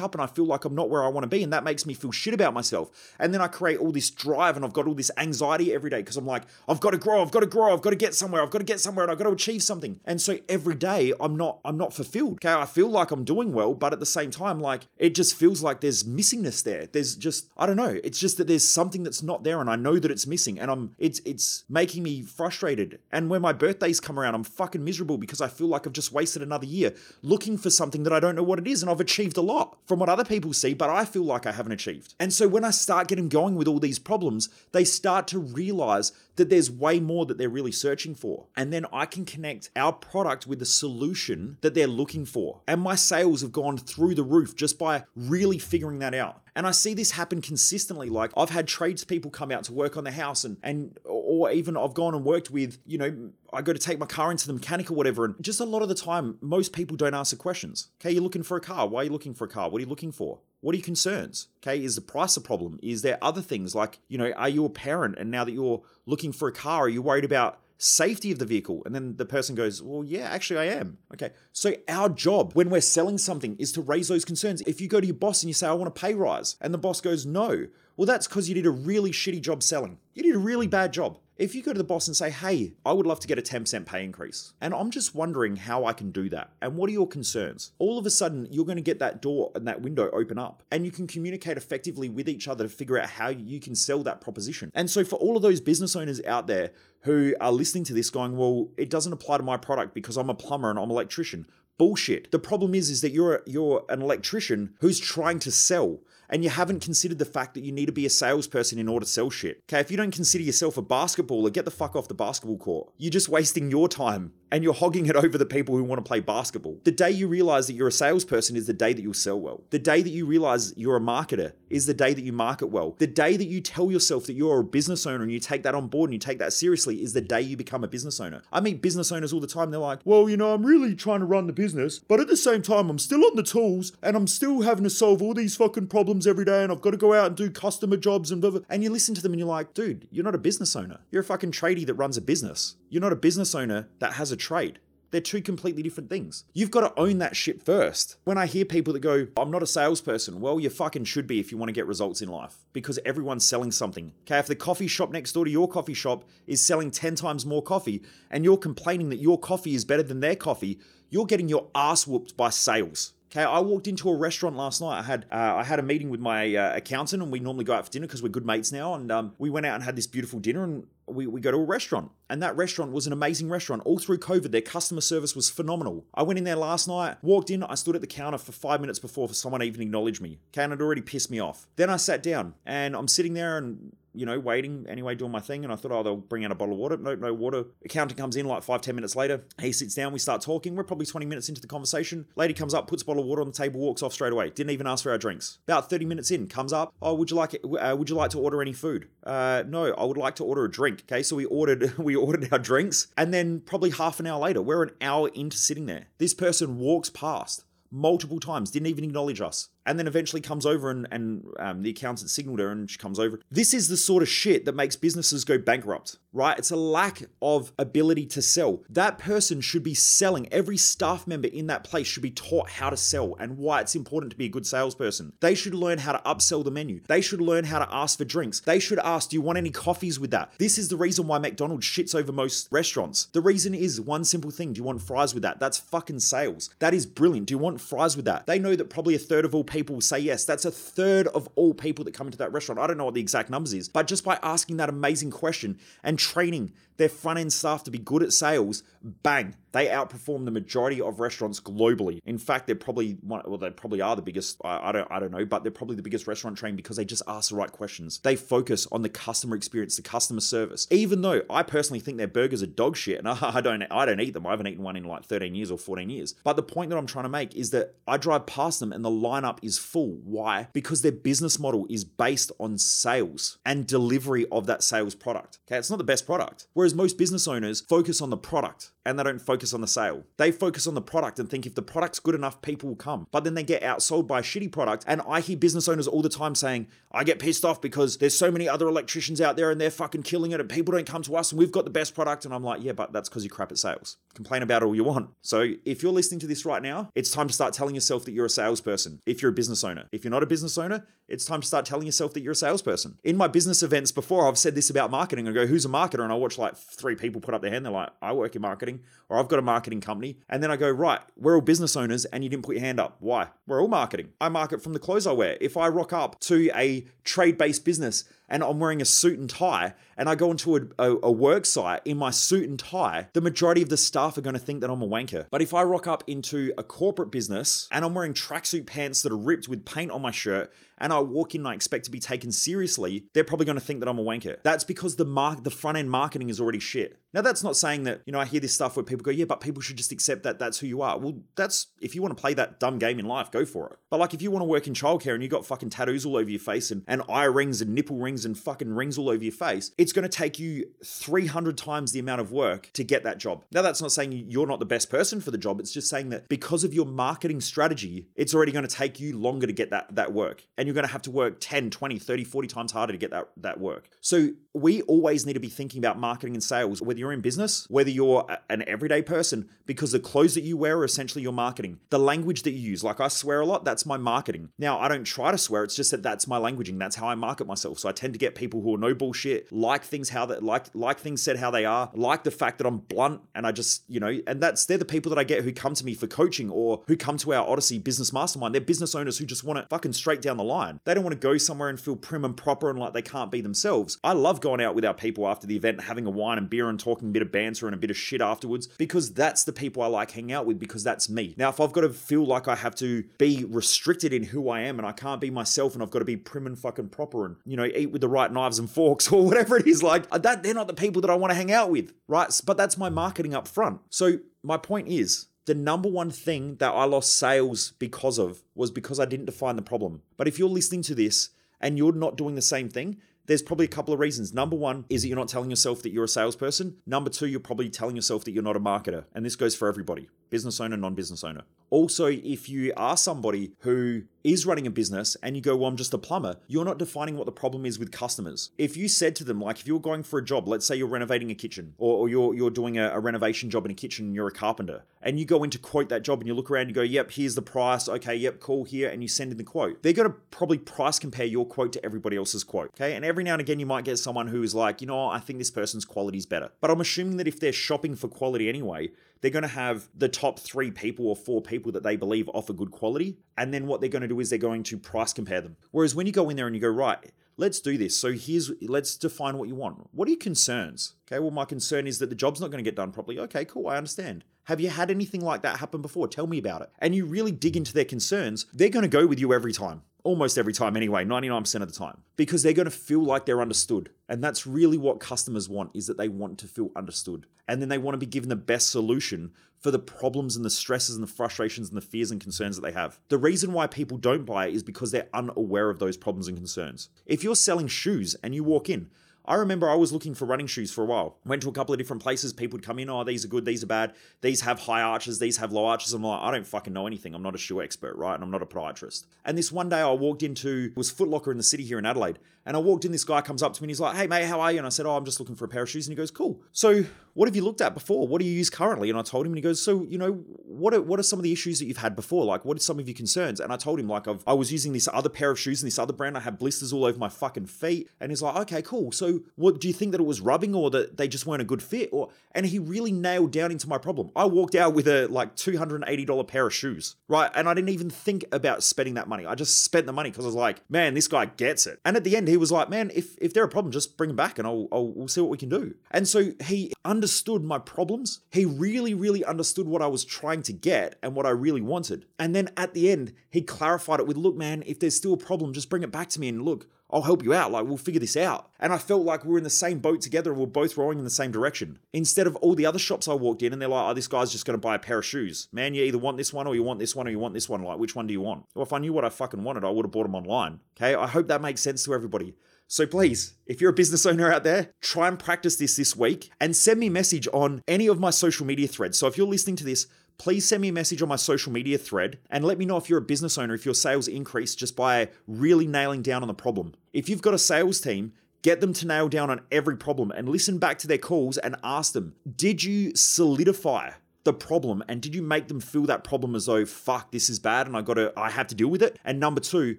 up 0.00 0.14
and 0.14 0.22
I 0.22 0.26
feel 0.26 0.46
like 0.46 0.64
I'm 0.64 0.74
not 0.74 0.88
where 0.88 1.04
I 1.04 1.08
want 1.08 1.24
to 1.24 1.28
be. 1.28 1.42
And 1.42 1.52
that 1.52 1.64
makes 1.64 1.84
me 1.84 1.92
feel 1.92 2.12
shit 2.12 2.32
about 2.32 2.54
myself. 2.54 2.90
And 3.18 3.34
then 3.34 3.40
I 3.40 3.46
create 3.46 3.78
all 3.78 3.92
this 3.92 4.10
drive 4.10 4.56
and 4.56 4.64
I've 4.64 4.72
got 4.72 4.86
all 4.86 4.94
this 4.94 5.10
anxiety 5.18 5.72
every 5.74 5.90
day 5.90 5.98
because 5.98 6.16
I'm 6.16 6.26
like, 6.26 6.44
I've 6.68 6.80
got 6.80 6.90
to 6.90 6.98
grow, 6.98 7.20
I've 7.20 7.30
got 7.30 7.40
to 7.40 7.46
grow, 7.46 7.72
I've 7.72 7.82
got 7.82 7.90
to 7.90 7.96
get 7.96 8.14
somewhere, 8.14 8.42
I've 8.42 8.50
got 8.50 8.58
to 8.58 8.64
get 8.64 8.80
somewhere 8.80 9.04
and 9.04 9.12
I've 9.12 9.18
got 9.18 9.24
to 9.24 9.32
achieve 9.32 9.62
something. 9.62 10.00
And 10.04 10.20
so 10.20 10.38
every 10.48 10.74
day 10.74 11.12
I'm 11.20 11.36
not, 11.36 11.60
I'm 11.64 11.76
not 11.76 11.92
fulfilled. 11.92 12.38
Okay. 12.44 12.52
I 12.52 12.64
feel 12.64 12.88
like 12.88 13.10
I'm 13.10 13.24
doing 13.24 13.52
well, 13.52 13.74
but 13.74 13.92
at 13.92 14.00
the 14.00 14.06
same 14.06 14.30
time, 14.30 14.60
like 14.60 14.86
it 14.96 15.14
just 15.14 15.34
feels 15.34 15.62
like 15.62 15.80
there's 15.80 16.04
missingness 16.04 16.64
there. 16.64 16.86
There's 16.86 17.16
just, 17.16 17.50
I 17.56 17.66
don't 17.66 17.76
know. 17.76 18.00
It's 18.02 18.18
just 18.18 18.38
that 18.38 18.46
there's 18.46 18.66
something 18.66 19.02
that's 19.02 19.22
not 19.22 19.44
there 19.44 19.60
and 19.60 19.68
I 19.68 19.76
know 19.76 19.98
that 19.98 20.10
it's 20.10 20.26
missing 20.26 20.58
and 20.58 20.70
I'm, 20.70 20.94
it's, 20.98 21.20
it's 21.26 21.64
making 21.68 22.02
me 22.02 22.22
frustrated. 22.22 22.98
And 23.12 23.28
when 23.28 23.42
my 23.42 23.52
birthdays 23.52 24.00
come 24.00 24.18
around, 24.18 24.34
I'm 24.34 24.44
fucking 24.44 24.82
miserable 24.82 25.18
because 25.18 25.40
I 25.40 25.49
feel 25.50 25.66
like 25.66 25.86
I've 25.86 25.92
just 25.92 26.12
wasted 26.12 26.42
another 26.42 26.66
year 26.66 26.94
looking 27.22 27.58
for 27.58 27.68
something 27.68 28.02
that 28.04 28.12
I 28.12 28.20
don't 28.20 28.34
know 28.34 28.42
what 28.42 28.58
it 28.58 28.66
is. 28.66 28.82
And 28.82 28.90
I've 28.90 29.00
achieved 29.00 29.36
a 29.36 29.42
lot 29.42 29.76
from 29.86 29.98
what 29.98 30.08
other 30.08 30.24
people 30.24 30.52
see, 30.52 30.72
but 30.72 30.88
I 30.88 31.04
feel 31.04 31.24
like 31.24 31.46
I 31.46 31.52
haven't 31.52 31.72
achieved. 31.72 32.14
And 32.18 32.32
so 32.32 32.48
when 32.48 32.64
I 32.64 32.70
start 32.70 33.08
getting 33.08 33.28
going 33.28 33.56
with 33.56 33.68
all 33.68 33.78
these 33.78 33.98
problems, 33.98 34.48
they 34.72 34.84
start 34.84 35.26
to 35.28 35.38
realize 35.38 36.12
that 36.36 36.48
there's 36.48 36.70
way 36.70 37.00
more 37.00 37.26
that 37.26 37.36
they're 37.36 37.50
really 37.50 37.72
searching 37.72 38.14
for. 38.14 38.46
And 38.56 38.72
then 38.72 38.86
I 38.92 39.04
can 39.04 39.26
connect 39.26 39.68
our 39.76 39.92
product 39.92 40.46
with 40.46 40.58
the 40.58 40.64
solution 40.64 41.58
that 41.60 41.74
they're 41.74 41.86
looking 41.86 42.24
for. 42.24 42.62
And 42.66 42.80
my 42.80 42.94
sales 42.94 43.42
have 43.42 43.52
gone 43.52 43.76
through 43.76 44.14
the 44.14 44.22
roof 44.22 44.56
just 44.56 44.78
by 44.78 45.04
really 45.14 45.58
figuring 45.58 45.98
that 45.98 46.14
out. 46.14 46.42
And 46.54 46.66
I 46.66 46.70
see 46.72 46.94
this 46.94 47.12
happen 47.12 47.40
consistently. 47.40 48.08
Like 48.08 48.32
I've 48.36 48.50
had 48.50 48.66
tradespeople 48.66 49.30
come 49.30 49.50
out 49.50 49.64
to 49.64 49.72
work 49.72 49.96
on 49.96 50.04
the 50.04 50.10
house 50.10 50.44
and 50.44 50.56
and 50.62 50.98
or 51.04 51.50
even 51.50 51.76
I've 51.76 51.94
gone 51.94 52.14
and 52.14 52.24
worked 52.24 52.50
with, 52.50 52.78
you 52.86 52.98
know, 52.98 53.30
I 53.52 53.62
go 53.62 53.72
to 53.72 53.78
take 53.78 53.98
my 53.98 54.06
car 54.06 54.30
into 54.30 54.46
the 54.46 54.52
mechanic 54.52 54.90
or 54.90 54.94
whatever. 54.94 55.24
And 55.24 55.34
just 55.40 55.60
a 55.60 55.64
lot 55.64 55.82
of 55.82 55.88
the 55.88 55.94
time, 55.94 56.38
most 56.40 56.72
people 56.72 56.96
don't 56.96 57.14
answer 57.14 57.36
questions. 57.36 57.88
Okay, 58.00 58.12
you're 58.12 58.22
looking 58.22 58.42
for 58.42 58.56
a 58.56 58.60
car. 58.60 58.86
Why 58.86 59.02
are 59.02 59.04
you 59.04 59.10
looking 59.10 59.34
for 59.34 59.44
a 59.44 59.48
car? 59.48 59.70
What 59.70 59.78
are 59.78 59.84
you 59.84 59.88
looking 59.88 60.12
for? 60.12 60.40
What 60.60 60.74
are 60.74 60.76
your 60.76 60.84
concerns? 60.84 61.48
Okay, 61.62 61.82
is 61.82 61.94
the 61.94 62.00
price 62.00 62.36
a 62.36 62.40
problem? 62.40 62.78
Is 62.82 63.02
there 63.02 63.18
other 63.22 63.40
things 63.40 63.74
like, 63.74 63.98
you 64.08 64.18
know, 64.18 64.30
are 64.32 64.48
you 64.48 64.64
a 64.64 64.70
parent 64.70 65.16
and 65.18 65.30
now 65.30 65.44
that 65.44 65.52
you're 65.52 65.82
looking 66.06 66.32
for 66.32 66.48
a 66.48 66.52
car, 66.52 66.82
are 66.82 66.88
you 66.88 67.02
worried 67.02 67.24
about 67.24 67.60
safety 67.80 68.30
of 68.30 68.38
the 68.38 68.44
vehicle? 68.44 68.82
And 68.84 68.94
then 68.94 69.16
the 69.16 69.24
person 69.24 69.54
goes, 69.54 69.82
Well, 69.82 70.04
yeah, 70.04 70.28
actually, 70.30 70.60
I 70.60 70.74
am. 70.74 70.98
Okay. 71.14 71.30
So, 71.52 71.74
our 71.88 72.08
job 72.08 72.52
when 72.54 72.70
we're 72.70 72.80
selling 72.80 73.18
something 73.18 73.56
is 73.58 73.72
to 73.72 73.80
raise 73.80 74.08
those 74.08 74.24
concerns. 74.24 74.60
If 74.62 74.80
you 74.80 74.88
go 74.88 75.00
to 75.00 75.06
your 75.06 75.16
boss 75.16 75.42
and 75.42 75.48
you 75.48 75.54
say, 75.54 75.66
I 75.66 75.72
want 75.72 75.88
a 75.88 76.00
pay 76.00 76.14
rise, 76.14 76.56
and 76.60 76.72
the 76.72 76.78
boss 76.78 77.00
goes, 77.00 77.26
No, 77.26 77.66
well, 77.96 78.06
that's 78.06 78.28
because 78.28 78.48
you 78.48 78.54
did 78.54 78.66
a 78.66 78.70
really 78.70 79.10
shitty 79.10 79.40
job 79.40 79.62
selling. 79.62 79.98
You 80.14 80.22
did 80.22 80.34
a 80.34 80.38
really 80.38 80.66
bad 80.66 80.92
job. 80.92 81.18
If 81.40 81.54
you 81.54 81.62
go 81.62 81.72
to 81.72 81.78
the 81.78 81.84
boss 81.84 82.06
and 82.06 82.14
say, 82.14 82.28
hey, 82.28 82.74
I 82.84 82.92
would 82.92 83.06
love 83.06 83.18
to 83.20 83.26
get 83.26 83.38
a 83.38 83.42
10% 83.42 83.86
pay 83.86 84.04
increase, 84.04 84.52
and 84.60 84.74
I'm 84.74 84.90
just 84.90 85.14
wondering 85.14 85.56
how 85.56 85.86
I 85.86 85.94
can 85.94 86.10
do 86.10 86.28
that, 86.28 86.50
and 86.60 86.76
what 86.76 86.90
are 86.90 86.92
your 86.92 87.08
concerns? 87.08 87.72
All 87.78 87.98
of 87.98 88.04
a 88.04 88.10
sudden, 88.10 88.46
you're 88.50 88.66
going 88.66 88.76
to 88.76 88.82
get 88.82 88.98
that 88.98 89.22
door 89.22 89.50
and 89.54 89.66
that 89.66 89.80
window 89.80 90.10
open 90.10 90.38
up, 90.38 90.62
and 90.70 90.84
you 90.84 90.92
can 90.92 91.06
communicate 91.06 91.56
effectively 91.56 92.10
with 92.10 92.28
each 92.28 92.46
other 92.46 92.64
to 92.64 92.68
figure 92.68 92.98
out 92.98 93.08
how 93.08 93.28
you 93.30 93.58
can 93.58 93.74
sell 93.74 94.02
that 94.02 94.20
proposition. 94.20 94.70
And 94.74 94.90
so, 94.90 95.02
for 95.02 95.16
all 95.16 95.34
of 95.34 95.40
those 95.40 95.62
business 95.62 95.96
owners 95.96 96.22
out 96.26 96.46
there 96.46 96.72
who 97.04 97.34
are 97.40 97.52
listening 97.52 97.84
to 97.84 97.94
this 97.94 98.10
going, 98.10 98.36
well, 98.36 98.68
it 98.76 98.90
doesn't 98.90 99.14
apply 99.14 99.38
to 99.38 99.42
my 99.42 99.56
product 99.56 99.94
because 99.94 100.18
I'm 100.18 100.28
a 100.28 100.34
plumber 100.34 100.68
and 100.68 100.78
I'm 100.78 100.84
an 100.84 100.90
electrician. 100.90 101.46
Bullshit. 101.78 102.30
The 102.32 102.38
problem 102.38 102.74
is, 102.74 102.90
is 102.90 103.00
that 103.00 103.12
you're 103.12 103.40
you're 103.46 103.86
an 103.88 104.02
electrician 104.02 104.74
who's 104.80 105.00
trying 105.00 105.38
to 105.38 105.50
sell 105.50 106.00
and 106.30 106.42
you 106.44 106.50
haven't 106.50 106.80
considered 106.80 107.18
the 107.18 107.24
fact 107.24 107.54
that 107.54 107.64
you 107.64 107.72
need 107.72 107.86
to 107.86 107.92
be 107.92 108.06
a 108.06 108.10
salesperson 108.10 108.78
in 108.78 108.88
order 108.88 109.04
to 109.04 109.10
sell 109.10 109.28
shit. 109.28 109.62
Okay, 109.68 109.80
if 109.80 109.90
you 109.90 109.96
don't 109.96 110.14
consider 110.14 110.44
yourself 110.44 110.78
a 110.78 110.82
basketballer, 110.82 111.52
get 111.52 111.64
the 111.64 111.70
fuck 111.70 111.96
off 111.96 112.08
the 112.08 112.14
basketball 112.14 112.56
court. 112.56 112.92
You're 112.96 113.10
just 113.10 113.28
wasting 113.28 113.70
your 113.70 113.88
time 113.88 114.32
and 114.50 114.64
you're 114.64 114.74
hogging 114.74 115.06
it 115.06 115.16
over 115.24 115.36
the 115.38 115.46
people 115.46 115.76
who 115.76 115.84
want 115.84 116.04
to 116.04 116.08
play 116.08 116.20
basketball. 116.20 116.78
The 116.84 116.92
day 116.92 117.10
you 117.10 117.28
realize 117.28 117.66
that 117.66 117.74
you're 117.74 117.88
a 117.88 117.92
salesperson 117.92 118.56
is 118.56 118.66
the 118.66 118.72
day 118.72 118.92
that 118.92 119.02
you'll 119.02 119.14
sell 119.14 119.40
well. 119.40 119.62
The 119.70 119.78
day 119.78 120.02
that 120.02 120.10
you 120.10 120.26
realize 120.26 120.72
you're 120.76 120.96
a 120.96 121.00
marketer 121.00 121.52
is 121.68 121.86
the 121.86 121.94
day 121.94 122.14
that 122.14 122.22
you 122.22 122.32
market 122.32 122.66
well. 122.66 122.96
The 122.98 123.06
day 123.06 123.36
that 123.36 123.46
you 123.46 123.60
tell 123.60 123.90
yourself 123.90 124.26
that 124.26 124.34
you're 124.34 124.60
a 124.60 124.64
business 124.64 125.06
owner 125.06 125.22
and 125.22 125.32
you 125.32 125.40
take 125.40 125.62
that 125.62 125.74
on 125.74 125.88
board 125.88 126.10
and 126.10 126.14
you 126.14 126.18
take 126.18 126.38
that 126.38 126.52
seriously 126.52 127.02
is 127.02 127.12
the 127.12 127.20
day 127.20 127.40
you 127.40 127.56
become 127.56 127.84
a 127.84 127.88
business 127.88 128.20
owner. 128.20 128.42
I 128.52 128.60
meet 128.60 128.82
business 128.82 129.12
owners 129.12 129.32
all 129.32 129.40
the 129.40 129.46
time. 129.46 129.70
They're 129.70 129.80
like, 129.80 130.00
well, 130.04 130.28
you 130.28 130.36
know, 130.36 130.52
I'm 130.52 130.66
really 130.66 130.94
trying 130.94 131.20
to 131.20 131.26
run 131.26 131.46
the 131.46 131.52
business, 131.52 131.98
but 131.98 132.20
at 132.20 132.28
the 132.28 132.36
same 132.36 132.62
time, 132.62 132.90
I'm 132.90 132.98
still 132.98 133.24
on 133.24 133.36
the 133.36 133.42
tools 133.42 133.92
and 134.02 134.16
I'm 134.16 134.26
still 134.26 134.62
having 134.62 134.84
to 134.84 134.90
solve 134.90 135.22
all 135.22 135.34
these 135.34 135.56
fucking 135.56 135.86
problems 135.88 136.26
every 136.26 136.44
day 136.44 136.62
and 136.62 136.72
I've 136.72 136.80
got 136.80 136.90
to 136.90 136.96
go 136.96 137.14
out 137.14 137.26
and 137.26 137.36
do 137.36 137.50
customer 137.50 137.96
jobs 137.96 138.30
and 138.30 138.40
blah, 138.40 138.50
blah. 138.50 138.60
And 138.68 138.82
you 138.82 138.90
listen 138.90 139.14
to 139.14 139.22
them 139.22 139.32
and 139.32 139.38
you're 139.38 139.48
like, 139.48 139.74
dude, 139.74 140.08
you're 140.10 140.24
not 140.24 140.34
a 140.34 140.38
business 140.38 140.74
owner. 140.74 140.98
You're 141.10 141.22
a 141.22 141.24
fucking 141.24 141.52
tradie 141.52 141.86
that 141.86 141.94
runs 141.94 142.16
a 142.16 142.20
business. 142.22 142.76
You're 142.92 143.00
not 143.00 143.12
a 143.12 143.16
business 143.16 143.54
owner 143.54 143.86
that 144.00 144.14
has 144.14 144.32
a 144.32 144.36
trade. 144.36 144.80
They're 145.12 145.20
two 145.20 145.42
completely 145.42 145.80
different 145.80 146.10
things. 146.10 146.44
You've 146.52 146.72
got 146.72 146.80
to 146.80 147.00
own 147.00 147.18
that 147.18 147.36
shit 147.36 147.62
first. 147.62 148.16
When 148.24 148.36
I 148.36 148.46
hear 148.46 148.64
people 148.64 148.92
that 148.92 149.00
go, 149.00 149.28
I'm 149.36 149.52
not 149.52 149.62
a 149.62 149.66
salesperson, 149.66 150.40
well, 150.40 150.58
you 150.58 150.70
fucking 150.70 151.04
should 151.04 151.28
be 151.28 151.38
if 151.38 151.52
you 151.52 151.58
want 151.58 151.68
to 151.68 151.72
get 151.72 151.86
results 151.86 152.20
in 152.20 152.28
life 152.28 152.56
because 152.72 152.98
everyone's 153.04 153.48
selling 153.48 153.70
something. 153.70 154.12
Okay, 154.22 154.40
if 154.40 154.48
the 154.48 154.56
coffee 154.56 154.88
shop 154.88 155.12
next 155.12 155.32
door 155.32 155.44
to 155.44 155.50
your 155.50 155.68
coffee 155.68 155.94
shop 155.94 156.24
is 156.48 156.64
selling 156.64 156.90
10 156.90 157.14
times 157.14 157.46
more 157.46 157.62
coffee 157.62 158.02
and 158.28 158.44
you're 158.44 158.56
complaining 158.56 159.08
that 159.10 159.20
your 159.20 159.38
coffee 159.38 159.76
is 159.76 159.84
better 159.84 160.02
than 160.02 160.18
their 160.18 160.36
coffee, 160.36 160.80
you're 161.10 161.26
getting 161.26 161.48
your 161.48 161.68
ass 161.76 162.08
whooped 162.08 162.36
by 162.36 162.50
sales. 162.50 163.12
Okay, 163.32 163.44
I 163.44 163.60
walked 163.60 163.86
into 163.86 164.10
a 164.10 164.16
restaurant 164.16 164.56
last 164.56 164.80
night. 164.80 164.98
I 164.98 165.02
had 165.02 165.24
uh, 165.30 165.54
I 165.58 165.62
had 165.62 165.78
a 165.78 165.82
meeting 165.82 166.10
with 166.10 166.18
my 166.18 166.52
uh, 166.52 166.76
accountant, 166.76 167.22
and 167.22 167.30
we 167.30 167.38
normally 167.38 167.64
go 167.64 167.72
out 167.72 167.84
for 167.84 167.92
dinner 167.92 168.08
because 168.08 168.24
we're 168.24 168.28
good 168.28 168.44
mates 168.44 168.72
now. 168.72 168.94
And 168.94 169.12
um, 169.12 169.34
we 169.38 169.50
went 169.50 169.66
out 169.66 169.76
and 169.76 169.84
had 169.84 169.94
this 169.94 170.08
beautiful 170.08 170.40
dinner, 170.40 170.64
and 170.64 170.84
we, 171.06 171.28
we 171.28 171.40
go 171.40 171.52
to 171.52 171.56
a 171.56 171.64
restaurant. 171.64 172.10
And 172.28 172.42
that 172.42 172.56
restaurant 172.56 172.90
was 172.90 173.06
an 173.06 173.12
amazing 173.12 173.48
restaurant. 173.48 173.82
All 173.84 173.98
through 173.98 174.18
COVID, 174.18 174.50
their 174.50 174.60
customer 174.60 175.00
service 175.00 175.36
was 175.36 175.48
phenomenal. 175.48 176.04
I 176.12 176.24
went 176.24 176.38
in 176.38 176.44
there 176.44 176.56
last 176.56 176.88
night, 176.88 177.18
walked 177.22 177.50
in, 177.50 177.62
I 177.62 177.76
stood 177.76 177.94
at 177.94 178.00
the 178.00 178.08
counter 178.08 178.38
for 178.38 178.50
five 178.50 178.80
minutes 178.80 178.98
before 178.98 179.28
for 179.28 179.34
someone 179.34 179.62
even 179.62 179.80
acknowledged 179.80 180.20
me. 180.20 180.40
Okay, 180.52 180.64
and 180.64 180.72
it 180.72 180.80
already 180.80 181.00
pissed 181.00 181.30
me 181.30 181.38
off. 181.38 181.68
Then 181.76 181.88
I 181.88 181.98
sat 181.98 182.24
down, 182.24 182.54
and 182.66 182.96
I'm 182.96 183.06
sitting 183.06 183.34
there 183.34 183.58
and 183.58 183.94
you 184.14 184.26
know, 184.26 184.38
waiting 184.38 184.86
anyway, 184.88 185.14
doing 185.14 185.30
my 185.30 185.40
thing. 185.40 185.64
And 185.64 185.72
I 185.72 185.76
thought, 185.76 185.92
oh, 185.92 186.02
they'll 186.02 186.16
bring 186.16 186.44
out 186.44 186.52
a 186.52 186.54
bottle 186.54 186.74
of 186.74 186.80
water. 186.80 186.96
No, 186.96 187.14
no 187.14 187.32
water. 187.32 187.64
Accountant 187.84 188.18
comes 188.18 188.36
in 188.36 188.46
like 188.46 188.62
five, 188.62 188.80
ten 188.80 188.94
minutes 188.94 189.16
later. 189.16 189.44
He 189.60 189.72
sits 189.72 189.94
down. 189.94 190.12
We 190.12 190.18
start 190.18 190.42
talking. 190.42 190.74
We're 190.74 190.84
probably 190.84 191.06
20 191.06 191.26
minutes 191.26 191.48
into 191.48 191.60
the 191.60 191.66
conversation. 191.66 192.26
Lady 192.36 192.54
comes 192.54 192.74
up, 192.74 192.86
puts 192.86 193.02
a 193.02 193.06
bottle 193.06 193.22
of 193.22 193.28
water 193.28 193.42
on 193.42 193.48
the 193.48 193.52
table, 193.52 193.80
walks 193.80 194.02
off 194.02 194.12
straight 194.12 194.32
away. 194.32 194.50
Didn't 194.50 194.70
even 194.70 194.86
ask 194.86 195.02
for 195.04 195.10
our 195.10 195.18
drinks. 195.18 195.58
About 195.66 195.90
30 195.90 196.06
minutes 196.06 196.30
in, 196.30 196.46
comes 196.46 196.72
up. 196.72 196.94
Oh, 197.00 197.14
would 197.14 197.30
you 197.30 197.36
like? 197.36 197.56
Uh, 197.64 197.94
would 197.98 198.08
you 198.08 198.16
like 198.16 198.30
to 198.30 198.38
order 198.38 198.60
any 198.60 198.72
food? 198.72 199.08
Uh, 199.24 199.64
no, 199.66 199.92
I 199.92 200.04
would 200.04 200.16
like 200.16 200.36
to 200.36 200.44
order 200.44 200.64
a 200.64 200.70
drink. 200.70 201.04
Okay, 201.10 201.22
so 201.22 201.36
we 201.36 201.44
ordered 201.44 201.96
we 201.98 202.16
ordered 202.16 202.52
our 202.52 202.58
drinks, 202.58 203.08
and 203.16 203.32
then 203.32 203.60
probably 203.60 203.90
half 203.90 204.20
an 204.20 204.26
hour 204.26 204.40
later, 204.40 204.62
we're 204.62 204.82
an 204.82 204.92
hour 205.00 205.28
into 205.28 205.56
sitting 205.56 205.86
there. 205.86 206.06
This 206.18 206.34
person 206.34 206.78
walks 206.78 207.10
past 207.10 207.64
multiple 207.90 208.40
times, 208.40 208.70
didn't 208.70 208.86
even 208.86 209.04
acknowledge 209.04 209.40
us. 209.40 209.68
And 209.86 209.98
then 209.98 210.06
eventually 210.06 210.40
comes 210.40 210.66
over 210.66 210.90
and, 210.90 211.06
and 211.10 211.44
um, 211.58 211.82
the 211.82 211.90
accountant 211.90 212.30
signaled 212.30 212.60
her 212.60 212.70
and 212.70 212.90
she 212.90 212.98
comes 212.98 213.18
over. 213.18 213.40
This 213.50 213.74
is 213.74 213.88
the 213.88 213.96
sort 213.96 214.22
of 214.22 214.28
shit 214.28 214.64
that 214.64 214.74
makes 214.74 214.96
businesses 214.96 215.44
go 215.44 215.58
bankrupt, 215.58 216.18
right? 216.32 216.58
It's 216.58 216.70
a 216.70 216.76
lack 216.76 217.22
of 217.42 217.72
ability 217.78 218.26
to 218.26 218.42
sell. 218.42 218.82
That 218.88 219.18
person 219.18 219.60
should 219.60 219.82
be 219.82 219.94
selling. 219.94 220.52
Every 220.52 220.76
staff 220.76 221.26
member 221.26 221.48
in 221.48 221.66
that 221.68 221.84
place 221.84 222.06
should 222.06 222.22
be 222.22 222.30
taught 222.30 222.70
how 222.70 222.90
to 222.90 222.96
sell 222.96 223.36
and 223.38 223.56
why 223.56 223.80
it's 223.80 223.94
important 223.94 224.30
to 224.32 224.38
be 224.38 224.46
a 224.46 224.50
good 224.50 224.66
salesperson. 224.66 225.32
They 225.40 225.54
should 225.54 225.74
learn 225.74 225.98
how 225.98 226.12
to 226.12 226.18
upsell 226.18 226.64
the 226.64 226.70
menu. 226.70 227.00
They 227.08 227.20
should 227.20 227.40
learn 227.40 227.64
how 227.64 227.78
to 227.78 227.94
ask 227.94 228.18
for 228.18 228.24
drinks. 228.24 228.60
They 228.60 228.78
should 228.78 228.98
ask, 228.98 229.30
Do 229.30 229.36
you 229.36 229.42
want 229.42 229.58
any 229.58 229.70
coffees 229.70 230.20
with 230.20 230.30
that? 230.30 230.52
This 230.58 230.78
is 230.78 230.88
the 230.88 230.96
reason 230.96 231.26
why 231.26 231.38
McDonald's 231.38 231.86
shits 231.86 232.14
over 232.14 232.32
most 232.32 232.68
restaurants. 232.70 233.26
The 233.32 233.40
reason 233.40 233.74
is 233.74 234.00
one 234.00 234.24
simple 234.24 234.50
thing 234.50 234.72
Do 234.72 234.78
you 234.78 234.84
want 234.84 235.02
fries 235.02 235.34
with 235.34 235.42
that? 235.42 235.58
That's 235.58 235.78
fucking 235.78 236.20
sales. 236.20 236.70
That 236.78 236.94
is 236.94 237.06
brilliant. 237.06 237.46
Do 237.46 237.54
you 237.54 237.58
want 237.58 237.80
fries 237.80 238.16
with 238.16 238.24
that? 238.26 238.46
They 238.46 238.58
know 238.58 238.76
that 238.76 238.90
probably 238.90 239.14
a 239.14 239.18
third 239.18 239.44
of 239.44 239.54
all 239.54 239.64
people 239.70 240.00
say 240.02 240.18
yes. 240.18 240.44
That's 240.44 240.66
a 240.66 240.70
third 240.70 241.28
of 241.28 241.48
all 241.54 241.72
people 241.72 242.04
that 242.04 242.12
come 242.12 242.26
into 242.26 242.38
that 242.38 242.52
restaurant. 242.52 242.78
I 242.78 242.86
don't 242.86 242.98
know 242.98 243.06
what 243.06 243.14
the 243.14 243.20
exact 243.20 243.48
numbers 243.48 243.72
is, 243.72 243.88
but 243.88 244.06
just 244.06 244.24
by 244.24 244.38
asking 244.42 244.76
that 244.76 244.90
amazing 244.90 245.30
question 245.30 245.78
and 246.02 246.18
training 246.18 246.72
their 247.00 247.08
front 247.08 247.38
end 247.38 247.52
staff 247.52 247.82
to 247.84 247.90
be 247.90 247.98
good 247.98 248.22
at 248.22 248.32
sales, 248.32 248.82
bang, 249.02 249.54
they 249.72 249.86
outperform 249.86 250.44
the 250.44 250.50
majority 250.50 251.00
of 251.00 251.20
restaurants 251.20 251.60
globally. 251.60 252.20
In 252.24 252.38
fact, 252.38 252.66
they're 252.66 252.76
probably 252.76 253.12
one, 253.22 253.42
well, 253.46 253.58
they 253.58 253.70
probably 253.70 254.00
are 254.00 254.16
the 254.16 254.22
biggest. 254.22 254.60
I, 254.64 254.88
I, 254.88 254.92
don't, 254.92 255.08
I 255.10 255.20
don't 255.20 255.30
know, 255.30 255.44
but 255.44 255.62
they're 255.62 255.72
probably 255.72 255.96
the 255.96 256.02
biggest 256.02 256.26
restaurant 256.26 256.58
chain 256.58 256.76
because 256.76 256.96
they 256.96 257.04
just 257.04 257.22
ask 257.26 257.50
the 257.50 257.56
right 257.56 257.70
questions. 257.70 258.18
They 258.18 258.36
focus 258.36 258.86
on 258.90 259.02
the 259.02 259.08
customer 259.08 259.56
experience, 259.56 259.96
the 259.96 260.02
customer 260.02 260.40
service. 260.40 260.86
Even 260.90 261.22
though 261.22 261.42
I 261.48 261.62
personally 261.62 262.00
think 262.00 262.18
their 262.18 262.28
burgers 262.28 262.62
are 262.62 262.66
dog 262.66 262.96
shit, 262.96 263.18
and 263.18 263.28
I 263.28 263.60
don't, 263.64 263.82
I 263.90 264.04
don't 264.06 264.20
eat 264.20 264.34
them. 264.34 264.46
I 264.46 264.50
haven't 264.50 264.66
eaten 264.66 264.82
one 264.82 264.96
in 264.96 265.04
like 265.04 265.24
13 265.24 265.54
years 265.54 265.70
or 265.70 265.78
14 265.78 266.10
years. 266.10 266.34
But 266.44 266.56
the 266.56 266.62
point 266.62 266.90
that 266.90 266.96
I'm 266.96 267.06
trying 267.06 267.24
to 267.24 267.30
make 267.30 267.54
is 267.54 267.70
that 267.70 267.94
I 268.06 268.16
drive 268.16 268.46
past 268.46 268.80
them 268.80 268.92
and 268.92 269.04
the 269.04 269.10
lineup 269.10 269.58
is 269.62 269.78
full. 269.78 270.18
Why? 270.24 270.68
Because 270.72 271.02
their 271.02 271.12
business 271.12 271.58
model 271.58 271.86
is 271.88 272.04
based 272.04 272.52
on 272.58 272.78
sales 272.78 273.58
and 273.64 273.86
delivery 273.86 274.46
of 274.50 274.66
that 274.66 274.82
sales 274.82 275.14
product. 275.14 275.58
Okay, 275.68 275.78
it's 275.78 275.90
not 275.90 275.98
the 275.98 276.04
best 276.04 276.26
product. 276.26 276.66
Whereas 276.72 276.89
most 276.94 277.18
business 277.18 277.46
owners 277.48 277.80
focus 277.80 278.20
on 278.20 278.30
the 278.30 278.36
product 278.36 278.90
and 279.06 279.18
they 279.18 279.22
don't 279.22 279.40
focus 279.40 279.72
on 279.72 279.80
the 279.80 279.86
sale. 279.86 280.24
They 280.36 280.52
focus 280.52 280.86
on 280.86 280.94
the 280.94 281.00
product 281.00 281.38
and 281.38 281.48
think 281.48 281.66
if 281.66 281.74
the 281.74 281.82
product's 281.82 282.20
good 282.20 282.34
enough, 282.34 282.60
people 282.62 282.88
will 282.88 282.96
come. 282.96 283.26
But 283.30 283.44
then 283.44 283.54
they 283.54 283.62
get 283.62 283.82
outsold 283.82 284.26
by 284.26 284.40
a 284.40 284.42
shitty 284.42 284.70
product. 284.70 285.04
And 285.06 285.22
I 285.26 285.40
hear 285.40 285.56
business 285.56 285.88
owners 285.88 286.06
all 286.06 286.22
the 286.22 286.28
time 286.28 286.54
saying, 286.54 286.86
I 287.10 287.24
get 287.24 287.38
pissed 287.38 287.64
off 287.64 287.80
because 287.80 288.18
there's 288.18 288.36
so 288.36 288.50
many 288.50 288.68
other 288.68 288.86
electricians 288.88 289.40
out 289.40 289.56
there 289.56 289.70
and 289.70 289.80
they're 289.80 289.90
fucking 289.90 290.22
killing 290.22 290.52
it 290.52 290.60
and 290.60 290.68
people 290.68 290.92
don't 290.92 291.06
come 291.06 291.22
to 291.22 291.36
us 291.36 291.50
and 291.50 291.58
we've 291.58 291.72
got 291.72 291.84
the 291.84 291.90
best 291.90 292.14
product. 292.14 292.44
And 292.44 292.54
I'm 292.54 292.62
like, 292.62 292.82
yeah, 292.82 292.92
but 292.92 293.12
that's 293.12 293.28
because 293.28 293.42
you 293.42 293.50
crap 293.50 293.72
at 293.72 293.78
sales. 293.78 294.16
Complain 294.34 294.62
about 294.62 294.82
all 294.82 294.94
you 294.94 295.04
want. 295.04 295.30
So 295.42 295.74
if 295.84 296.02
you're 296.02 296.12
listening 296.12 296.40
to 296.40 296.46
this 296.46 296.64
right 296.64 296.82
now, 296.82 297.10
it's 297.14 297.30
time 297.30 297.48
to 297.48 297.54
start 297.54 297.72
telling 297.72 297.94
yourself 297.94 298.24
that 298.26 298.32
you're 298.32 298.46
a 298.46 298.50
salesperson. 298.50 299.20
If 299.26 299.42
you're 299.42 299.50
a 299.50 299.54
business 299.54 299.82
owner, 299.82 300.06
if 300.12 300.24
you're 300.24 300.30
not 300.30 300.42
a 300.42 300.46
business 300.46 300.76
owner, 300.78 301.06
it's 301.26 301.44
time 301.44 301.60
to 301.60 301.66
start 301.66 301.86
telling 301.86 302.06
yourself 302.06 302.34
that 302.34 302.42
you're 302.42 302.52
a 302.52 302.56
salesperson. 302.56 303.18
In 303.24 303.36
my 303.36 303.48
business 303.48 303.82
events 303.82 304.12
before, 304.12 304.48
I've 304.48 304.58
said 304.58 304.74
this 304.74 304.90
about 304.90 305.10
marketing. 305.10 305.48
I 305.48 305.52
go, 305.52 305.66
who's 305.66 305.84
a 305.84 305.88
marketer? 305.88 306.22
And 306.22 306.32
I 306.32 306.36
watch 306.36 306.58
like 306.58 306.76
three 306.80 307.14
people 307.14 307.40
put 307.40 307.54
up 307.54 307.62
their 307.62 307.70
hand. 307.70 307.84
They're 307.84 307.92
like, 307.92 308.10
I 308.20 308.32
work 308.32 308.56
in 308.56 308.62
marketing 308.62 309.00
or 309.28 309.38
I've 309.38 309.48
got 309.48 309.58
a 309.58 309.62
marketing 309.62 310.00
company. 310.00 310.38
And 310.48 310.62
then 310.62 310.70
I 310.70 310.76
go, 310.76 310.90
right, 310.90 311.20
we're 311.36 311.54
all 311.54 311.60
business 311.60 311.96
owners 311.96 312.24
and 312.26 312.42
you 312.42 312.50
didn't 312.50 312.64
put 312.64 312.76
your 312.76 312.84
hand 312.84 313.00
up. 313.00 313.16
Why? 313.20 313.48
We're 313.66 313.80
all 313.80 313.88
marketing. 313.88 314.30
I 314.40 314.48
market 314.48 314.82
from 314.82 314.92
the 314.92 314.98
clothes 314.98 315.26
I 315.26 315.32
wear. 315.32 315.56
If 315.60 315.76
I 315.76 315.88
rock 315.88 316.12
up 316.12 316.40
to 316.40 316.70
a 316.74 317.06
trade 317.24 317.58
based 317.58 317.84
business 317.84 318.24
and 318.50 318.62
I'm 318.62 318.78
wearing 318.78 319.00
a 319.00 319.04
suit 319.04 319.38
and 319.38 319.48
tie 319.48 319.94
and 320.20 320.28
I 320.28 320.34
go 320.34 320.50
into 320.50 320.76
a, 320.76 320.80
a, 320.98 321.16
a, 321.22 321.32
work 321.32 321.64
site 321.64 322.02
in 322.04 322.18
my 322.18 322.30
suit 322.30 322.68
and 322.68 322.78
tie, 322.78 323.28
the 323.32 323.40
majority 323.40 323.80
of 323.80 323.88
the 323.88 323.96
staff 323.96 324.36
are 324.36 324.42
going 324.42 324.52
to 324.52 324.60
think 324.60 324.82
that 324.82 324.90
I'm 324.90 325.00
a 325.00 325.08
wanker. 325.08 325.46
But 325.50 325.62
if 325.62 325.72
I 325.72 325.82
rock 325.82 326.06
up 326.06 326.22
into 326.26 326.74
a 326.76 326.82
corporate 326.82 327.30
business 327.30 327.88
and 327.90 328.04
I'm 328.04 328.12
wearing 328.12 328.34
tracksuit 328.34 328.84
pants 328.84 329.22
that 329.22 329.32
are 329.32 329.36
ripped 329.38 329.66
with 329.66 329.86
paint 329.86 330.10
on 330.10 330.20
my 330.20 330.30
shirt 330.30 330.70
and 330.98 331.10
I 331.10 331.20
walk 331.20 331.54
in 331.54 331.62
and 331.62 331.68
I 331.68 331.74
expect 331.74 332.04
to 332.04 332.10
be 332.10 332.20
taken 332.20 332.52
seriously, 332.52 333.24
they're 333.32 333.44
probably 333.44 333.64
going 333.64 333.78
to 333.78 333.84
think 333.84 334.00
that 334.00 334.10
I'm 334.10 334.18
a 334.18 334.22
wanker. 334.22 334.58
That's 334.62 334.84
because 334.84 335.16
the 335.16 335.24
mark 335.24 335.64
the 335.64 335.70
front 335.70 335.96
end 335.96 336.10
marketing 336.10 336.50
is 336.50 336.60
already 336.60 336.80
shit. 336.80 337.18
Now 337.32 337.40
that's 337.40 337.64
not 337.64 337.76
saying 337.76 338.04
that, 338.04 338.20
you 338.26 338.32
know, 338.32 338.40
I 338.40 338.44
hear 338.44 338.60
this 338.60 338.74
stuff 338.74 338.96
where 338.96 339.04
people 339.04 339.24
go, 339.24 339.30
yeah, 339.30 339.46
but 339.46 339.62
people 339.62 339.80
should 339.80 339.96
just 339.96 340.12
accept 340.12 340.42
that 340.42 340.58
that's 340.58 340.78
who 340.78 340.86
you 340.86 341.00
are. 341.00 341.18
Well, 341.18 341.38
that's 341.56 341.86
if 342.02 342.14
you 342.14 342.20
want 342.20 342.36
to 342.36 342.40
play 342.40 342.52
that 342.54 342.78
dumb 342.78 342.98
game 342.98 343.18
in 343.18 343.24
life, 343.24 343.50
go 343.50 343.64
for 343.64 343.88
it. 343.88 343.98
But 344.10 344.20
like 344.20 344.34
if 344.34 344.42
you 344.42 344.50
want 344.50 344.60
to 344.60 344.66
work 344.66 344.86
in 344.86 344.92
childcare 344.92 345.32
and 345.32 345.42
you've 345.42 345.52
got 345.52 345.64
fucking 345.64 345.88
tattoos 345.88 346.26
all 346.26 346.36
over 346.36 346.50
your 346.50 346.60
face 346.60 346.90
and, 346.90 347.04
and 347.06 347.22
eye 347.30 347.44
rings 347.44 347.80
and 347.80 347.94
nipple 347.94 348.18
rings 348.18 348.39
and 348.44 348.58
fucking 348.58 348.94
rings 348.94 349.18
all 349.18 349.28
over 349.28 349.42
your 349.42 349.52
face, 349.52 349.92
it's 349.98 350.12
going 350.12 350.22
to 350.22 350.28
take 350.28 350.58
you 350.58 350.86
300 351.04 351.76
times 351.76 352.12
the 352.12 352.18
amount 352.18 352.40
of 352.40 352.52
work 352.52 352.90
to 352.94 353.04
get 353.04 353.24
that 353.24 353.38
job. 353.38 353.64
Now 353.72 353.82
that's 353.82 354.02
not 354.02 354.12
saying 354.12 354.32
you're 354.48 354.66
not 354.66 354.80
the 354.80 354.86
best 354.86 355.10
person 355.10 355.40
for 355.40 355.50
the 355.50 355.58
job. 355.58 355.80
It's 355.80 355.92
just 355.92 356.08
saying 356.08 356.30
that 356.30 356.48
because 356.48 356.84
of 356.84 356.94
your 356.94 357.06
marketing 357.06 357.60
strategy, 357.60 358.26
it's 358.34 358.54
already 358.54 358.72
going 358.72 358.86
to 358.86 358.94
take 358.94 359.20
you 359.20 359.38
longer 359.38 359.66
to 359.66 359.72
get 359.72 359.90
that, 359.90 360.14
that 360.14 360.32
work. 360.32 360.64
And 360.76 360.86
you're 360.86 360.94
going 360.94 361.06
to 361.06 361.12
have 361.12 361.22
to 361.22 361.30
work 361.30 361.58
10, 361.60 361.90
20, 361.90 362.18
30, 362.18 362.44
40 362.44 362.68
times 362.68 362.92
harder 362.92 363.12
to 363.12 363.18
get 363.18 363.30
that, 363.30 363.50
that 363.56 363.80
work. 363.80 364.08
So 364.20 364.50
we 364.74 365.02
always 365.02 365.46
need 365.46 365.54
to 365.54 365.60
be 365.60 365.68
thinking 365.68 365.98
about 365.98 366.18
marketing 366.18 366.54
and 366.54 366.62
sales, 366.62 367.02
whether 367.02 367.18
you're 367.18 367.32
in 367.32 367.40
business, 367.40 367.86
whether 367.88 368.10
you're 368.10 368.46
an 368.68 368.84
everyday 368.88 369.22
person, 369.22 369.68
because 369.86 370.12
the 370.12 370.20
clothes 370.20 370.54
that 370.54 370.62
you 370.62 370.76
wear 370.76 370.98
are 370.98 371.04
essentially 371.04 371.42
your 371.42 371.52
marketing. 371.52 371.98
The 372.10 372.18
language 372.18 372.62
that 372.62 372.72
you 372.72 372.90
use, 372.90 373.02
like 373.02 373.20
I 373.20 373.28
swear 373.28 373.60
a 373.60 373.66
lot, 373.66 373.84
that's 373.84 374.06
my 374.06 374.16
marketing. 374.16 374.68
Now, 374.78 374.98
I 374.98 375.08
don't 375.08 375.24
try 375.24 375.50
to 375.50 375.58
swear, 375.58 375.84
it's 375.84 375.96
just 375.96 376.12
that 376.12 376.22
that's 376.22 376.46
my 376.46 376.58
languaging. 376.58 376.98
That's 376.98 377.16
how 377.16 377.28
I 377.28 377.34
market 377.34 377.66
myself. 377.66 377.98
So 377.98 378.08
I 378.08 378.12
tend 378.12 378.29
to 378.32 378.38
get 378.38 378.54
people 378.54 378.80
who 378.80 378.94
are 378.94 378.98
no 378.98 379.14
bullshit, 379.14 379.70
like 379.72 380.04
things 380.04 380.30
how 380.30 380.46
that 380.46 380.62
like 380.62 380.86
like 380.94 381.18
things 381.18 381.42
said 381.42 381.56
how 381.56 381.70
they 381.70 381.84
are, 381.84 382.10
like 382.14 382.44
the 382.44 382.50
fact 382.50 382.78
that 382.78 382.86
I'm 382.86 382.98
blunt 382.98 383.42
and 383.54 383.66
I 383.66 383.72
just, 383.72 384.02
you 384.08 384.20
know, 384.20 384.38
and 384.46 384.60
that's 384.60 384.86
they're 384.86 384.98
the 384.98 385.04
people 385.04 385.30
that 385.30 385.38
I 385.38 385.44
get 385.44 385.64
who 385.64 385.72
come 385.72 385.94
to 385.94 386.04
me 386.04 386.14
for 386.14 386.26
coaching 386.26 386.70
or 386.70 387.02
who 387.06 387.16
come 387.16 387.36
to 387.38 387.54
our 387.54 387.66
Odyssey 387.66 387.98
business 387.98 388.32
mastermind. 388.32 388.74
They're 388.74 388.80
business 388.80 389.14
owners 389.14 389.38
who 389.38 389.44
just 389.44 389.64
want 389.64 389.78
it 389.78 389.88
fucking 389.88 390.12
straight 390.12 390.42
down 390.42 390.56
the 390.56 390.64
line. 390.64 391.00
They 391.04 391.14
don't 391.14 391.24
want 391.24 391.34
to 391.34 391.40
go 391.40 391.58
somewhere 391.58 391.88
and 391.88 392.00
feel 392.00 392.16
prim 392.16 392.44
and 392.44 392.56
proper 392.56 392.90
and 392.90 392.98
like 392.98 393.12
they 393.12 393.22
can't 393.22 393.50
be 393.50 393.60
themselves. 393.60 394.18
I 394.22 394.32
love 394.32 394.60
going 394.60 394.80
out 394.80 394.94
with 394.94 395.04
our 395.04 395.14
people 395.14 395.48
after 395.48 395.66
the 395.66 395.76
event, 395.76 396.02
having 396.02 396.26
a 396.26 396.30
wine 396.30 396.58
and 396.58 396.68
beer 396.70 396.88
and 396.88 396.98
talking 396.98 397.28
a 397.28 397.32
bit 397.32 397.42
of 397.42 397.52
banter 397.52 397.86
and 397.86 397.94
a 397.94 397.98
bit 397.98 398.10
of 398.10 398.16
shit 398.16 398.40
afterwards 398.40 398.86
because 398.86 399.32
that's 399.32 399.64
the 399.64 399.72
people 399.72 400.02
I 400.02 400.06
like 400.06 400.30
hanging 400.30 400.52
out 400.52 400.66
with 400.66 400.78
because 400.78 401.04
that's 401.04 401.28
me. 401.28 401.54
Now, 401.56 401.68
if 401.68 401.80
I've 401.80 401.92
got 401.92 402.02
to 402.02 402.10
feel 402.10 402.44
like 402.44 402.68
I 402.68 402.76
have 402.76 402.94
to 402.96 403.24
be 403.38 403.64
restricted 403.68 404.32
in 404.32 404.44
who 404.44 404.68
I 404.68 404.80
am 404.80 404.98
and 404.98 405.06
I 405.06 405.12
can't 405.12 405.40
be 405.40 405.50
myself 405.50 405.94
and 405.94 406.02
I've 406.02 406.10
got 406.10 406.20
to 406.20 406.24
be 406.24 406.36
prim 406.36 406.66
and 406.66 406.78
fucking 406.78 407.08
proper 407.08 407.46
and, 407.46 407.56
you 407.64 407.76
know, 407.76 407.84
eat 407.84 408.10
with 408.10 408.19
the 408.20 408.28
right 408.28 408.52
knives 408.52 408.78
and 408.78 408.88
forks 408.88 409.30
or 409.32 409.44
whatever 409.44 409.76
it 409.76 409.86
is, 409.86 410.02
like 410.02 410.28
that, 410.30 410.62
they're 410.62 410.74
not 410.74 410.86
the 410.86 410.94
people 410.94 411.22
that 411.22 411.30
I 411.30 411.34
want 411.34 411.50
to 411.50 411.56
hang 411.56 411.72
out 411.72 411.90
with, 411.90 412.12
right? 412.28 412.48
But 412.64 412.76
that's 412.76 412.98
my 412.98 413.08
marketing 413.08 413.54
up 413.54 413.66
front. 413.66 414.00
So 414.10 414.38
my 414.62 414.76
point 414.76 415.08
is, 415.08 415.46
the 415.66 415.74
number 415.74 416.08
one 416.08 416.30
thing 416.30 416.76
that 416.76 416.90
I 416.90 417.04
lost 417.04 417.36
sales 417.36 417.92
because 417.98 418.38
of 418.38 418.62
was 418.74 418.90
because 418.90 419.20
I 419.20 419.24
didn't 419.24 419.46
define 419.46 419.76
the 419.76 419.82
problem. 419.82 420.22
But 420.36 420.48
if 420.48 420.58
you're 420.58 420.68
listening 420.68 421.02
to 421.02 421.14
this 421.14 421.50
and 421.80 421.96
you're 421.96 422.12
not 422.12 422.36
doing 422.36 422.54
the 422.54 422.62
same 422.62 422.88
thing, 422.88 423.18
there's 423.46 423.62
probably 423.62 423.84
a 423.86 423.88
couple 423.88 424.14
of 424.14 424.20
reasons. 424.20 424.52
Number 424.54 424.76
one 424.76 425.04
is 425.08 425.22
that 425.22 425.28
you're 425.28 425.36
not 425.36 425.48
telling 425.48 425.70
yourself 425.70 426.02
that 426.02 426.12
you're 426.12 426.24
a 426.24 426.28
salesperson. 426.28 426.96
Number 427.06 427.30
two, 427.30 427.46
you're 427.46 427.60
probably 427.60 427.90
telling 427.90 428.16
yourself 428.16 428.44
that 428.44 428.52
you're 428.52 428.62
not 428.62 428.76
a 428.76 428.80
marketer. 428.80 429.24
And 429.34 429.44
this 429.44 429.56
goes 429.56 429.74
for 429.74 429.88
everybody 429.88 430.28
business 430.50 430.80
owner, 430.80 430.96
non 430.96 431.14
business 431.14 431.44
owner. 431.44 431.62
Also, 431.90 432.26
if 432.26 432.68
you 432.68 432.92
are 432.96 433.16
somebody 433.16 433.72
who 433.80 434.22
is 434.44 434.66
running 434.66 434.86
a 434.86 434.90
business 434.90 435.36
and 435.42 435.56
you 435.56 435.62
go, 435.62 435.76
Well, 435.76 435.88
I'm 435.88 435.96
just 435.96 436.14
a 436.14 436.18
plumber, 436.18 436.56
you're 436.66 436.84
not 436.84 436.98
defining 436.98 437.36
what 437.36 437.46
the 437.46 437.52
problem 437.52 437.86
is 437.86 437.98
with 437.98 438.12
customers. 438.12 438.70
If 438.78 438.96
you 438.96 439.08
said 439.08 439.36
to 439.36 439.44
them, 439.44 439.60
like 439.60 439.80
if 439.80 439.86
you're 439.86 440.00
going 440.00 440.22
for 440.22 440.38
a 440.38 440.44
job, 440.44 440.68
let's 440.68 440.86
say 440.86 440.96
you're 440.96 441.06
renovating 441.06 441.50
a 441.50 441.54
kitchen 441.54 441.94
or, 441.98 442.18
or 442.18 442.28
you're, 442.28 442.54
you're 442.54 442.70
doing 442.70 442.98
a, 442.98 443.10
a, 443.10 443.20
renovation 443.20 443.70
job 443.70 443.84
in 443.84 443.90
a 443.90 443.94
kitchen 443.94 444.26
and 444.26 444.34
you're 444.34 444.48
a 444.48 444.52
carpenter, 444.52 445.04
and 445.22 445.38
you 445.38 445.44
go 445.44 445.62
in 445.62 445.70
to 445.70 445.78
quote 445.78 446.08
that 446.08 446.22
job 446.22 446.40
and 446.40 446.48
you 446.48 446.54
look 446.54 446.70
around 446.70 446.82
and 446.82 446.90
you 446.90 446.94
go, 446.94 447.02
Yep, 447.02 447.30
here's 447.32 447.54
the 447.54 447.62
price. 447.62 448.08
Okay, 448.08 448.34
yep, 448.34 448.60
cool 448.60 448.84
here. 448.84 449.08
And 449.08 449.22
you 449.22 449.28
send 449.28 449.52
in 449.52 449.58
the 449.58 449.64
quote. 449.64 450.02
They're 450.02 450.12
going 450.12 450.28
to 450.28 450.36
probably 450.50 450.78
price 450.78 451.18
compare 451.18 451.46
your 451.46 451.66
quote 451.66 451.92
to 451.92 452.04
everybody 452.04 452.36
else's 452.36 452.64
quote. 452.64 452.90
Okay. 452.94 453.14
And 453.14 453.24
every 453.24 453.44
now 453.44 453.52
and 453.52 453.60
again, 453.60 453.78
you 453.78 453.86
might 453.86 454.04
get 454.04 454.18
someone 454.18 454.48
who 454.48 454.62
is 454.62 454.74
like, 454.74 455.00
You 455.00 455.06
know, 455.06 455.28
I 455.28 455.38
think 455.38 455.58
this 455.58 455.70
person's 455.70 456.04
quality 456.04 456.38
is 456.38 456.46
better. 456.46 456.70
But 456.80 456.90
I'm 456.90 457.00
assuming 457.00 457.36
that 457.38 457.48
if 457.48 457.60
they're 457.60 457.72
shopping 457.72 458.16
for 458.16 458.28
quality 458.28 458.68
anyway, 458.68 459.10
they're 459.40 459.50
going 459.50 459.62
to 459.62 459.68
have 459.68 460.08
the 460.14 460.28
top 460.28 460.58
three 460.58 460.90
people 460.90 461.26
or 461.26 461.36
four 461.36 461.62
people 461.62 461.92
that 461.92 462.02
they 462.02 462.16
believe 462.16 462.48
offer 462.50 462.72
good 462.72 462.90
quality. 462.90 463.38
And 463.56 463.72
then 463.72 463.86
what 463.86 464.00
they're 464.00 464.10
going 464.10 464.22
to 464.22 464.28
is 464.38 464.50
they're 464.50 464.58
going 464.58 464.82
to 464.84 464.98
price 464.98 465.32
compare 465.32 465.60
them. 465.60 465.76
Whereas 465.90 466.14
when 466.14 466.26
you 466.26 466.32
go 466.32 466.50
in 466.50 466.56
there 466.56 466.66
and 466.66 466.76
you 466.76 466.82
go, 466.82 466.88
right, 466.88 467.18
let's 467.56 467.80
do 467.80 467.98
this. 467.98 468.16
So 468.16 468.32
here's, 468.32 468.70
let's 468.82 469.16
define 469.16 469.58
what 469.58 469.68
you 469.68 469.74
want. 469.74 470.08
What 470.12 470.28
are 470.28 470.30
your 470.30 470.38
concerns? 470.38 471.14
Okay, 471.26 471.40
well, 471.40 471.50
my 471.50 471.64
concern 471.64 472.06
is 472.06 472.18
that 472.18 472.28
the 472.28 472.36
job's 472.36 472.60
not 472.60 472.70
going 472.70 472.82
to 472.82 472.88
get 472.88 472.96
done 472.96 473.10
properly. 473.10 473.38
Okay, 473.40 473.64
cool, 473.64 473.88
I 473.88 473.96
understand. 473.96 474.44
Have 474.64 474.80
you 474.80 474.90
had 474.90 475.10
anything 475.10 475.40
like 475.40 475.62
that 475.62 475.78
happen 475.78 476.02
before? 476.02 476.28
Tell 476.28 476.46
me 476.46 476.58
about 476.58 476.82
it. 476.82 476.90
And 477.00 477.14
you 477.14 477.24
really 477.24 477.52
dig 477.52 477.76
into 477.76 477.92
their 477.92 478.04
concerns, 478.04 478.66
they're 478.72 478.88
going 478.88 479.02
to 479.02 479.08
go 479.08 479.26
with 479.26 479.40
you 479.40 479.52
every 479.52 479.72
time 479.72 480.02
almost 480.24 480.58
every 480.58 480.72
time 480.72 480.96
anyway 480.96 481.24
99% 481.24 481.74
of 481.76 481.90
the 481.90 481.98
time 481.98 482.18
because 482.36 482.62
they're 482.62 482.72
going 482.72 482.84
to 482.84 482.90
feel 482.90 483.24
like 483.24 483.46
they're 483.46 483.62
understood 483.62 484.10
and 484.28 484.42
that's 484.42 484.66
really 484.66 484.98
what 484.98 485.20
customers 485.20 485.68
want 485.68 485.90
is 485.94 486.06
that 486.06 486.18
they 486.18 486.28
want 486.28 486.58
to 486.58 486.66
feel 486.66 486.90
understood 486.94 487.46
and 487.68 487.80
then 487.80 487.88
they 487.88 487.98
want 487.98 488.14
to 488.14 488.18
be 488.18 488.26
given 488.26 488.48
the 488.48 488.56
best 488.56 488.90
solution 488.90 489.52
for 489.80 489.90
the 489.90 489.98
problems 489.98 490.56
and 490.56 490.64
the 490.64 490.70
stresses 490.70 491.16
and 491.16 491.22
the 491.22 491.30
frustrations 491.30 491.88
and 491.88 491.96
the 491.96 492.02
fears 492.02 492.30
and 492.30 492.40
concerns 492.40 492.76
that 492.76 492.82
they 492.82 492.92
have 492.92 493.18
the 493.28 493.38
reason 493.38 493.72
why 493.72 493.86
people 493.86 494.18
don't 494.18 494.44
buy 494.44 494.66
it 494.66 494.74
is 494.74 494.82
because 494.82 495.10
they're 495.10 495.28
unaware 495.34 495.90
of 495.90 495.98
those 495.98 496.16
problems 496.16 496.48
and 496.48 496.56
concerns 496.56 497.08
if 497.26 497.42
you're 497.42 497.56
selling 497.56 497.86
shoes 497.86 498.36
and 498.42 498.54
you 498.54 498.62
walk 498.62 498.88
in 498.88 499.10
I 499.44 499.54
remember 499.54 499.90
I 499.90 499.94
was 499.94 500.12
looking 500.12 500.34
for 500.34 500.44
running 500.44 500.66
shoes 500.66 500.92
for 500.92 501.02
a 501.02 501.06
while. 501.06 501.38
Went 501.44 501.62
to 501.62 501.68
a 501.68 501.72
couple 501.72 501.92
of 501.92 501.98
different 501.98 502.22
places. 502.22 502.52
People 502.52 502.76
would 502.76 502.84
come 502.84 502.98
in, 502.98 503.08
oh, 503.08 503.24
these 503.24 503.44
are 503.44 503.48
good, 503.48 503.64
these 503.64 503.82
are 503.82 503.86
bad. 503.86 504.12
These 504.42 504.60
have 504.60 504.78
high 504.80 505.02
arches, 505.02 505.38
these 505.38 505.56
have 505.56 505.72
low 505.72 505.86
arches. 505.86 506.12
I'm 506.12 506.22
like, 506.22 506.40
I 506.40 506.50
don't 506.50 506.66
fucking 506.66 506.92
know 506.92 507.06
anything. 507.06 507.34
I'm 507.34 507.42
not 507.42 507.54
a 507.54 507.58
shoe 507.58 507.80
expert, 507.82 508.16
right? 508.16 508.34
And 508.34 508.44
I'm 508.44 508.50
not 508.50 508.62
a 508.62 508.66
podiatrist. 508.66 509.24
And 509.44 509.56
this 509.56 509.72
one 509.72 509.88
day 509.88 510.00
I 510.00 510.12
walked 510.12 510.42
into, 510.42 510.92
was 510.94 511.10
Foot 511.10 511.28
Locker 511.28 511.50
in 511.50 511.56
the 511.56 511.62
city 511.62 511.84
here 511.84 511.98
in 511.98 512.06
Adelaide. 512.06 512.38
And 512.66 512.76
I 512.76 512.80
walked 512.80 513.04
in, 513.04 513.12
this 513.12 513.24
guy 513.24 513.40
comes 513.40 513.62
up 513.62 513.72
to 513.72 513.82
me 513.82 513.86
and 513.86 513.90
he's 513.90 514.00
like, 514.00 514.14
hey, 514.14 514.26
mate, 514.26 514.44
how 514.44 514.60
are 514.60 514.70
you? 514.70 514.78
And 514.78 514.86
I 514.86 514.90
said, 514.90 515.06
oh, 515.06 515.16
I'm 515.16 515.24
just 515.24 515.40
looking 515.40 515.56
for 515.56 515.64
a 515.64 515.68
pair 515.68 515.82
of 515.82 515.90
shoes. 515.90 516.06
And 516.06 516.12
he 516.12 516.16
goes, 516.16 516.30
cool. 516.30 516.60
So 516.72 517.04
what 517.34 517.48
have 517.48 517.56
you 517.56 517.64
looked 517.64 517.80
at 517.80 517.94
before? 517.94 518.26
What 518.26 518.40
do 518.40 518.46
you 518.46 518.52
use 518.52 518.70
currently? 518.70 519.10
And 519.10 519.18
I 519.18 519.22
told 519.22 519.46
him, 519.46 519.52
and 519.52 519.58
he 519.58 519.62
goes, 519.62 519.80
so, 519.80 520.02
you 520.02 520.18
know, 520.18 520.32
what 520.32 520.94
are, 520.94 521.02
what 521.02 521.20
are 521.20 521.22
some 521.22 521.38
of 521.38 521.42
the 521.42 521.52
issues 521.52 521.78
that 521.78 521.86
you've 521.86 521.96
had 521.96 522.16
before? 522.16 522.44
Like, 522.44 522.64
what 522.64 522.76
are 522.76 522.80
some 522.80 522.98
of 522.98 523.06
your 523.08 523.14
concerns? 523.14 523.60
And 523.60 523.72
I 523.72 523.76
told 523.76 524.00
him, 524.00 524.08
like, 524.08 524.26
I've, 524.26 524.42
I 524.46 524.52
was 524.54 524.72
using 524.72 524.92
this 524.92 525.08
other 525.12 525.28
pair 525.28 525.50
of 525.50 525.58
shoes 525.58 525.82
and 525.82 525.86
this 525.86 525.98
other 525.98 526.12
brand. 526.12 526.36
I 526.36 526.40
had 526.40 526.58
blisters 526.58 526.92
all 526.92 527.04
over 527.04 527.18
my 527.18 527.28
fucking 527.28 527.66
feet. 527.66 528.08
And 528.20 528.30
he's 528.30 528.42
like, 528.42 528.56
okay, 528.56 528.82
cool. 528.82 529.12
So 529.12 529.40
what 529.56 529.80
do 529.80 529.88
you 529.88 529.94
think 529.94 530.12
that 530.12 530.20
it 530.20 530.26
was 530.26 530.40
rubbing 530.40 530.74
or 530.74 530.90
that 530.90 531.16
they 531.16 531.28
just 531.28 531.46
weren't 531.46 531.62
a 531.62 531.64
good 531.64 531.82
fit? 531.82 532.08
Or, 532.12 532.30
and 532.52 532.66
he 532.66 532.78
really 532.78 533.12
nailed 533.12 533.52
down 533.52 533.70
into 533.70 533.88
my 533.88 533.98
problem. 533.98 534.30
I 534.34 534.46
walked 534.46 534.74
out 534.74 534.94
with 534.94 535.06
a 535.06 535.26
like 535.26 535.56
$280 535.56 536.46
pair 536.48 536.66
of 536.66 536.74
shoes, 536.74 537.16
right? 537.28 537.50
And 537.54 537.68
I 537.68 537.74
didn't 537.74 537.90
even 537.90 538.10
think 538.10 538.44
about 538.52 538.82
spending 538.82 539.14
that 539.14 539.28
money. 539.28 539.46
I 539.46 539.54
just 539.54 539.84
spent 539.84 540.06
the 540.06 540.12
money 540.12 540.30
because 540.30 540.44
I 540.44 540.48
was 540.48 540.54
like, 540.54 540.82
man, 540.90 541.14
this 541.14 541.28
guy 541.28 541.46
gets 541.46 541.86
it. 541.86 542.00
And 542.04 542.16
at 542.16 542.24
the 542.24 542.36
end, 542.36 542.48
he 542.48 542.56
was 542.56 542.72
like, 542.72 542.88
man, 542.88 543.10
if, 543.14 543.36
if 543.40 543.54
they're 543.54 543.64
a 543.64 543.68
problem, 543.68 543.92
just 543.92 544.16
bring 544.16 544.28
them 544.28 544.36
back 544.36 544.58
and 544.58 544.66
I'll, 544.66 544.88
I'll 544.90 545.08
we'll 545.08 545.28
see 545.28 545.40
what 545.40 545.50
we 545.50 545.58
can 545.58 545.68
do. 545.68 545.94
And 546.10 546.26
so 546.26 546.52
he 546.64 546.92
understood 547.20 547.62
my 547.62 547.78
problems. 547.78 548.40
He 548.50 548.64
really, 548.64 549.12
really 549.12 549.44
understood 549.44 549.86
what 549.86 550.00
I 550.00 550.06
was 550.06 550.24
trying 550.24 550.62
to 550.62 550.72
get 550.72 551.18
and 551.22 551.34
what 551.34 551.44
I 551.44 551.50
really 551.50 551.82
wanted. 551.82 552.24
And 552.38 552.54
then 552.54 552.70
at 552.78 552.94
the 552.94 553.10
end, 553.10 553.34
he 553.50 553.60
clarified 553.60 554.20
it 554.20 554.26
with, 554.26 554.38
look, 554.38 554.56
man, 554.56 554.82
if 554.86 554.98
there's 554.98 555.14
still 555.14 555.34
a 555.34 555.36
problem, 555.36 555.74
just 555.74 555.90
bring 555.90 556.02
it 556.02 556.10
back 556.10 556.30
to 556.30 556.40
me 556.40 556.48
and 556.48 556.62
look, 556.62 556.86
I'll 557.10 557.22
help 557.22 557.42
you 557.42 557.52
out. 557.52 557.72
Like, 557.72 557.84
we'll 557.84 557.98
figure 557.98 558.20
this 558.20 558.38
out. 558.38 558.70
And 558.78 558.90
I 558.90 558.96
felt 558.98 559.26
like 559.26 559.44
we 559.44 559.50
were 559.50 559.58
in 559.58 559.64
the 559.64 559.68
same 559.68 559.98
boat 559.98 560.22
together 560.22 560.52
and 560.52 560.58
we're 560.58 560.66
both 560.66 560.96
rowing 560.96 561.18
in 561.18 561.24
the 561.24 561.30
same 561.30 561.50
direction. 561.50 561.98
Instead 562.14 562.46
of 562.46 562.56
all 562.56 562.74
the 562.74 562.86
other 562.86 562.98
shops 562.98 563.28
I 563.28 563.34
walked 563.34 563.62
in 563.62 563.74
and 563.74 563.82
they're 563.82 563.88
like, 563.88 564.10
oh, 564.10 564.14
this 564.14 564.28
guy's 564.28 564.52
just 564.52 564.64
going 564.64 564.78
to 564.78 564.80
buy 564.80 564.94
a 564.94 564.98
pair 564.98 565.18
of 565.18 565.26
shoes. 565.26 565.68
Man, 565.72 565.92
you 565.92 566.04
either 566.04 566.18
want 566.18 566.38
this 566.38 566.54
one 566.54 566.66
or 566.66 566.74
you 566.74 566.82
want 566.82 567.00
this 567.00 567.14
one 567.14 567.26
or 567.26 567.30
you 567.30 567.38
want 567.38 567.52
this 567.52 567.68
one. 567.68 567.82
Like, 567.82 567.98
which 567.98 568.16
one 568.16 568.26
do 568.26 568.32
you 568.32 568.40
want? 568.40 568.64
Well, 568.74 568.86
if 568.86 568.94
I 568.94 568.98
knew 568.98 569.12
what 569.12 569.26
I 569.26 569.28
fucking 569.28 569.62
wanted, 569.62 569.84
I 569.84 569.90
would 569.90 570.06
have 570.06 570.12
bought 570.12 570.22
them 570.22 570.36
online. 570.36 570.80
Okay. 570.96 571.14
I 571.14 571.26
hope 571.26 571.48
that 571.48 571.60
makes 571.60 571.80
sense 571.82 572.04
to 572.04 572.14
everybody. 572.14 572.54
So 572.92 573.06
please, 573.06 573.54
if 573.66 573.80
you're 573.80 573.90
a 573.90 573.94
business 573.94 574.26
owner 574.26 574.52
out 574.52 574.64
there, 574.64 574.90
try 575.00 575.28
and 575.28 575.38
practice 575.38 575.76
this 575.76 575.94
this 575.94 576.16
week 576.16 576.50
and 576.60 576.74
send 576.74 576.98
me 576.98 577.06
a 577.06 577.10
message 577.10 577.46
on 577.52 577.84
any 577.86 578.08
of 578.08 578.18
my 578.18 578.30
social 578.30 578.66
media 578.66 578.88
threads. 578.88 579.16
So 579.16 579.28
if 579.28 579.38
you're 579.38 579.46
listening 579.46 579.76
to 579.76 579.84
this, 579.84 580.08
please 580.38 580.66
send 580.66 580.82
me 580.82 580.88
a 580.88 580.92
message 580.92 581.22
on 581.22 581.28
my 581.28 581.36
social 581.36 581.70
media 581.70 581.98
thread 581.98 582.40
and 582.50 582.64
let 582.64 582.78
me 582.78 582.84
know 582.84 582.96
if 582.96 583.08
you're 583.08 583.20
a 583.20 583.22
business 583.22 583.56
owner, 583.58 583.74
if 583.74 583.84
your 583.84 583.94
sales 583.94 584.26
increase 584.26 584.74
just 584.74 584.96
by 584.96 585.28
really 585.46 585.86
nailing 585.86 586.20
down 586.20 586.42
on 586.42 586.48
the 586.48 586.52
problem. 586.52 586.92
If 587.12 587.28
you've 587.28 587.42
got 587.42 587.54
a 587.54 587.58
sales 587.58 588.00
team, 588.00 588.32
get 588.62 588.80
them 588.80 588.92
to 588.94 589.06
nail 589.06 589.28
down 589.28 589.50
on 589.50 589.60
every 589.70 589.96
problem 589.96 590.32
and 590.32 590.48
listen 590.48 590.78
back 590.78 590.98
to 590.98 591.06
their 591.06 591.16
calls 591.16 591.58
and 591.58 591.76
ask 591.84 592.12
them, 592.12 592.34
did 592.56 592.82
you 592.82 593.14
solidify 593.14 594.10
the 594.42 594.52
problem 594.52 595.04
and 595.06 595.22
did 595.22 595.36
you 595.36 595.42
make 595.42 595.68
them 595.68 595.78
feel 595.78 596.06
that 596.06 596.24
problem 596.24 596.56
as 596.56 596.66
though 596.66 596.84
fuck 596.84 597.30
this 597.30 597.50
is 597.50 597.60
bad 597.60 597.86
and 597.86 597.96
I 597.96 598.00
got 598.00 598.14
to 598.14 598.32
I 598.36 598.50
have 598.50 598.66
to 598.66 598.74
deal 598.74 598.88
with 598.88 599.04
it? 599.04 599.16
And 599.24 599.38
number 599.38 599.60
2, 599.60 599.96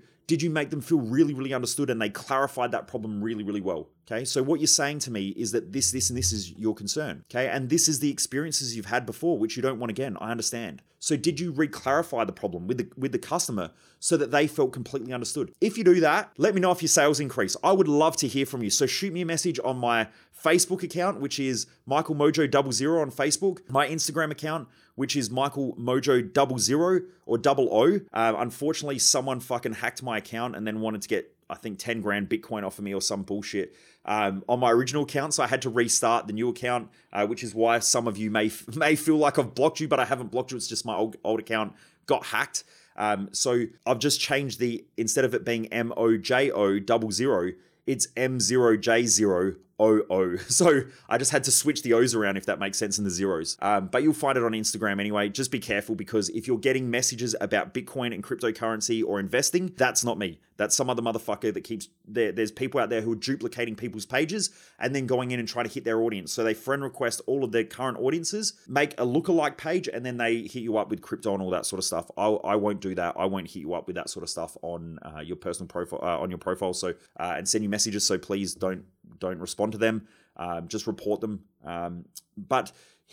did 0.28 0.42
you 0.42 0.50
make 0.50 0.70
them 0.70 0.82
feel 0.82 1.00
really, 1.00 1.34
really 1.34 1.54
understood 1.54 1.90
and 1.90 2.02
they 2.02 2.10
clarified 2.10 2.72
that 2.72 2.88
problem 2.88 3.24
really, 3.24 3.44
really 3.44 3.62
well? 3.62 3.90
Okay, 4.10 4.26
so 4.26 4.44
what 4.44 4.60
you're 4.60 4.68
saying 4.68 5.00
to 5.00 5.12
me 5.12 5.30
is 5.30 5.52
that 5.52 5.72
this, 5.72 5.92
this, 5.92 6.10
and 6.10 6.18
this 6.18 6.32
is 6.32 6.52
your 6.54 6.76
concern. 6.76 7.24
Okay, 7.30 7.48
and 7.48 7.70
this 7.70 7.88
is 7.88 8.00
the 8.00 8.12
experiences 8.12 8.76
you've 8.76 8.86
had 8.86 9.06
before, 9.06 9.38
which 9.38 9.56
you 9.56 9.62
don't 9.62 9.80
want 9.80 9.90
again. 9.90 10.18
I 10.20 10.32
understand. 10.32 10.82
So 11.00 11.16
did 11.18 11.40
you 11.40 11.52
re-clarify 11.52 12.26
the 12.26 12.32
problem 12.32 12.68
with 12.68 12.78
the 12.78 12.88
with 12.96 13.12
the 13.12 13.18
customer 13.18 13.72
so 14.00 14.18
that 14.18 14.30
they 14.30 14.46
felt 14.48 14.72
completely 14.72 15.14
understood? 15.14 15.52
If 15.60 15.78
you 15.78 15.84
do 15.84 16.00
that, 16.02 16.32
let 16.38 16.54
me 16.54 16.62
know 16.62 16.72
if 16.72 16.82
your 16.82 16.90
sales 16.90 17.20
increase. 17.20 17.58
I 17.64 17.72
would 17.72 17.88
love 17.88 18.16
to 18.18 18.28
hear 18.28 18.46
from 18.46 18.62
you. 18.62 18.70
So 18.70 18.86
shoot 18.86 19.12
me 19.12 19.22
a 19.22 19.26
message 19.26 19.60
on 19.64 19.78
my 19.78 20.08
Facebook 20.44 20.84
account, 20.84 21.20
which 21.20 21.40
is 21.40 21.68
Michael 21.86 22.16
Mojo 22.16 22.50
double 22.50 22.72
zero 22.72 23.02
on 23.02 23.12
Facebook, 23.12 23.60
my 23.70 23.88
Instagram 23.88 24.32
account, 24.32 24.68
which 24.96 25.16
is 25.16 25.30
Michael 25.30 25.76
Mojo 25.76 26.32
double 26.32 26.60
zero 26.60 27.02
or 27.26 27.38
double 27.38 27.70
O. 27.72 28.00
Uh, 28.14 28.34
unfortunately, 28.38 29.00
someone 29.00 29.40
fucking 29.40 29.74
hacked 29.74 30.02
my 30.04 30.18
account 30.18 30.56
and 30.56 30.66
then 30.66 30.82
wanted 30.82 31.02
to 31.04 31.08
get 31.08 31.36
I 31.50 31.56
think 31.56 31.80
10 31.80 32.00
grand 32.00 32.30
Bitcoin 32.30 32.66
off 32.66 32.78
of 32.80 32.86
me 32.86 32.94
or 32.94 33.02
some 33.02 33.24
bullshit 33.24 33.76
um, 34.06 34.42
on 34.48 34.62
my 34.62 34.72
original 34.72 35.04
account. 35.04 35.34
So 35.34 35.44
I 35.44 35.48
had 35.48 35.62
to 35.64 35.70
restart 35.70 36.26
the 36.26 36.34
new 36.34 36.48
account, 36.48 36.90
uh, 37.12 37.28
which 37.28 37.44
is 37.44 37.54
why 37.54 37.80
some 37.80 38.08
of 38.08 38.18
you 38.18 38.32
may 38.32 38.50
may 38.76 38.96
feel 38.96 39.18
like 39.18 39.38
I've 39.38 39.54
blocked 39.54 39.80
you, 39.80 39.88
but 39.88 40.00
I 40.00 40.06
haven't 40.06 40.32
blocked 40.32 40.52
you. 40.52 40.58
It's 40.58 40.68
just 40.68 40.86
my 40.86 40.96
old, 40.96 41.18
old 41.24 41.40
account 41.40 41.74
got 42.06 42.26
hacked. 42.26 42.64
Um, 42.96 43.30
so 43.32 43.66
I've 43.86 44.00
just 44.00 44.20
changed 44.20 44.60
the, 44.60 44.86
instead 44.98 45.26
of 45.26 45.34
it 45.34 45.46
being 45.46 45.68
M 45.68 45.94
O 45.98 46.18
J 46.18 46.52
O 46.52 46.80
double 46.80 47.12
zero, 47.12 47.52
it's 47.86 48.08
M0J0 48.16 49.56
OO. 49.82 50.38
So 50.52 50.82
I 51.10 51.18
just 51.18 51.32
had 51.32 51.44
to 51.46 51.52
switch 51.52 51.82
the 51.82 51.94
O's 51.94 52.14
around 52.14 52.38
if 52.38 52.46
that 52.46 52.60
makes 52.60 52.78
sense 52.78 52.98
in 52.98 53.04
the 53.04 53.10
zeros. 53.10 53.58
Um, 53.62 53.88
but 53.88 54.04
you'll 54.04 54.14
find 54.14 54.38
it 54.38 54.44
on 54.44 54.52
Instagram 54.52 55.00
anyway. 55.00 55.30
Just 55.30 55.50
be 55.50 55.60
careful 55.60 55.96
because 55.96 56.30
if 56.30 56.46
you're 56.46 56.60
getting 56.60 56.92
messages 56.92 57.36
about 57.42 57.74
Bitcoin 57.74 58.14
and 58.14 58.24
cryptocurrency 58.24 59.04
or 59.04 59.20
investing, 59.20 59.74
that's 59.78 60.04
not 60.04 60.18
me. 60.18 60.40
That's 60.58 60.76
some 60.76 60.92
other 60.92 61.02
motherfucker 61.02 61.52
that 61.52 61.62
keeps 61.62 61.88
there. 62.08 62.32
There's 62.32 62.52
people 62.52 62.80
out 62.80 62.92
there 62.92 63.02
who 63.02 63.14
are 63.14 63.16
duplicating 63.16 63.76
people's 63.76 64.06
pages 64.06 64.52
and 64.78 64.94
then 64.94 65.08
going 65.08 65.32
in 65.32 65.40
and 65.40 65.48
trying 65.48 65.66
to 65.66 65.74
hit 65.74 65.86
their 65.86 66.00
audience. 66.02 66.32
So 66.32 66.44
they 66.44 66.54
friend 66.54 66.84
request 66.84 67.20
all 67.26 67.44
of 67.44 67.52
their 67.52 67.64
current 67.64 67.98
audiences, 67.98 68.54
make 68.68 68.94
a 68.94 69.04
lookalike 69.04 69.58
page, 69.58 69.88
and 69.88 70.06
then 70.06 70.18
they 70.18 70.42
hit 70.42 70.62
you 70.62 70.78
up 70.78 70.92
with 70.92 71.02
crypto 71.02 71.34
and 71.34 71.42
all 71.42 71.50
that 71.50 71.66
sort 71.66 71.80
of 71.80 71.86
stuff. 71.86 72.12
I, 72.16 72.28
I 72.28 72.56
won't 72.58 72.80
do 72.80 72.94
that. 72.94 73.16
I 73.18 73.26
won't 73.26 73.48
hit 73.48 73.62
you 73.62 73.74
up 73.74 73.88
with 73.88 73.96
that 73.96 74.12
sort 74.12 74.22
of 74.22 74.30
stuff 74.30 74.56
on 74.62 75.00
uh, 75.02 75.22
your 75.22 75.36
personal 75.36 75.68
profile 75.68 76.00
uh, 76.04 76.20
on 76.20 76.30
your 76.30 76.38
profile. 76.38 76.74
So 76.74 76.90
uh, 77.20 77.34
and 77.38 77.50
send 77.50 77.64
you 77.64 77.70
messages. 77.70 78.06
So 78.06 78.20
please 78.20 78.54
don't 78.54 78.84
don't 79.20 79.40
respond 79.40 79.74
to 79.74 79.78
them. 79.78 80.08
Um, 80.38 80.68
just 80.68 80.88
report 80.88 81.22
them. 81.22 81.44
Um, 81.66 82.06
but 82.38 82.72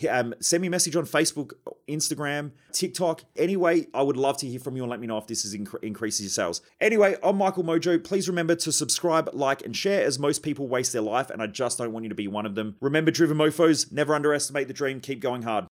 um, 0.09 0.33
send 0.39 0.61
me 0.61 0.67
a 0.67 0.71
message 0.71 0.95
on 0.95 1.05
Facebook, 1.05 1.53
Instagram, 1.87 2.51
TikTok. 2.71 3.23
Anyway, 3.35 3.87
I 3.93 4.01
would 4.01 4.17
love 4.17 4.37
to 4.37 4.47
hear 4.47 4.59
from 4.59 4.75
you 4.77 4.83
and 4.83 4.89
let 4.89 4.99
me 4.99 5.07
know 5.07 5.17
if 5.17 5.27
this 5.27 5.43
is 5.43 5.55
inc- 5.55 5.83
increases 5.83 6.21
your 6.21 6.29
sales. 6.29 6.61
Anyway, 6.79 7.17
I'm 7.21 7.37
Michael 7.37 7.63
Mojo. 7.63 8.01
Please 8.01 8.29
remember 8.29 8.55
to 8.55 8.71
subscribe, 8.71 9.29
like, 9.33 9.63
and 9.65 9.75
share 9.75 10.05
as 10.05 10.17
most 10.17 10.41
people 10.43 10.67
waste 10.67 10.93
their 10.93 11.01
life, 11.01 11.29
and 11.29 11.41
I 11.41 11.47
just 11.47 11.77
don't 11.77 11.91
want 11.91 12.03
you 12.03 12.09
to 12.09 12.15
be 12.15 12.27
one 12.27 12.45
of 12.45 12.55
them. 12.55 12.77
Remember, 12.79 13.11
driven 13.11 13.37
mofos, 13.37 13.91
never 13.91 14.15
underestimate 14.15 14.67
the 14.67 14.73
dream, 14.73 15.01
keep 15.01 15.19
going 15.19 15.41
hard. 15.41 15.65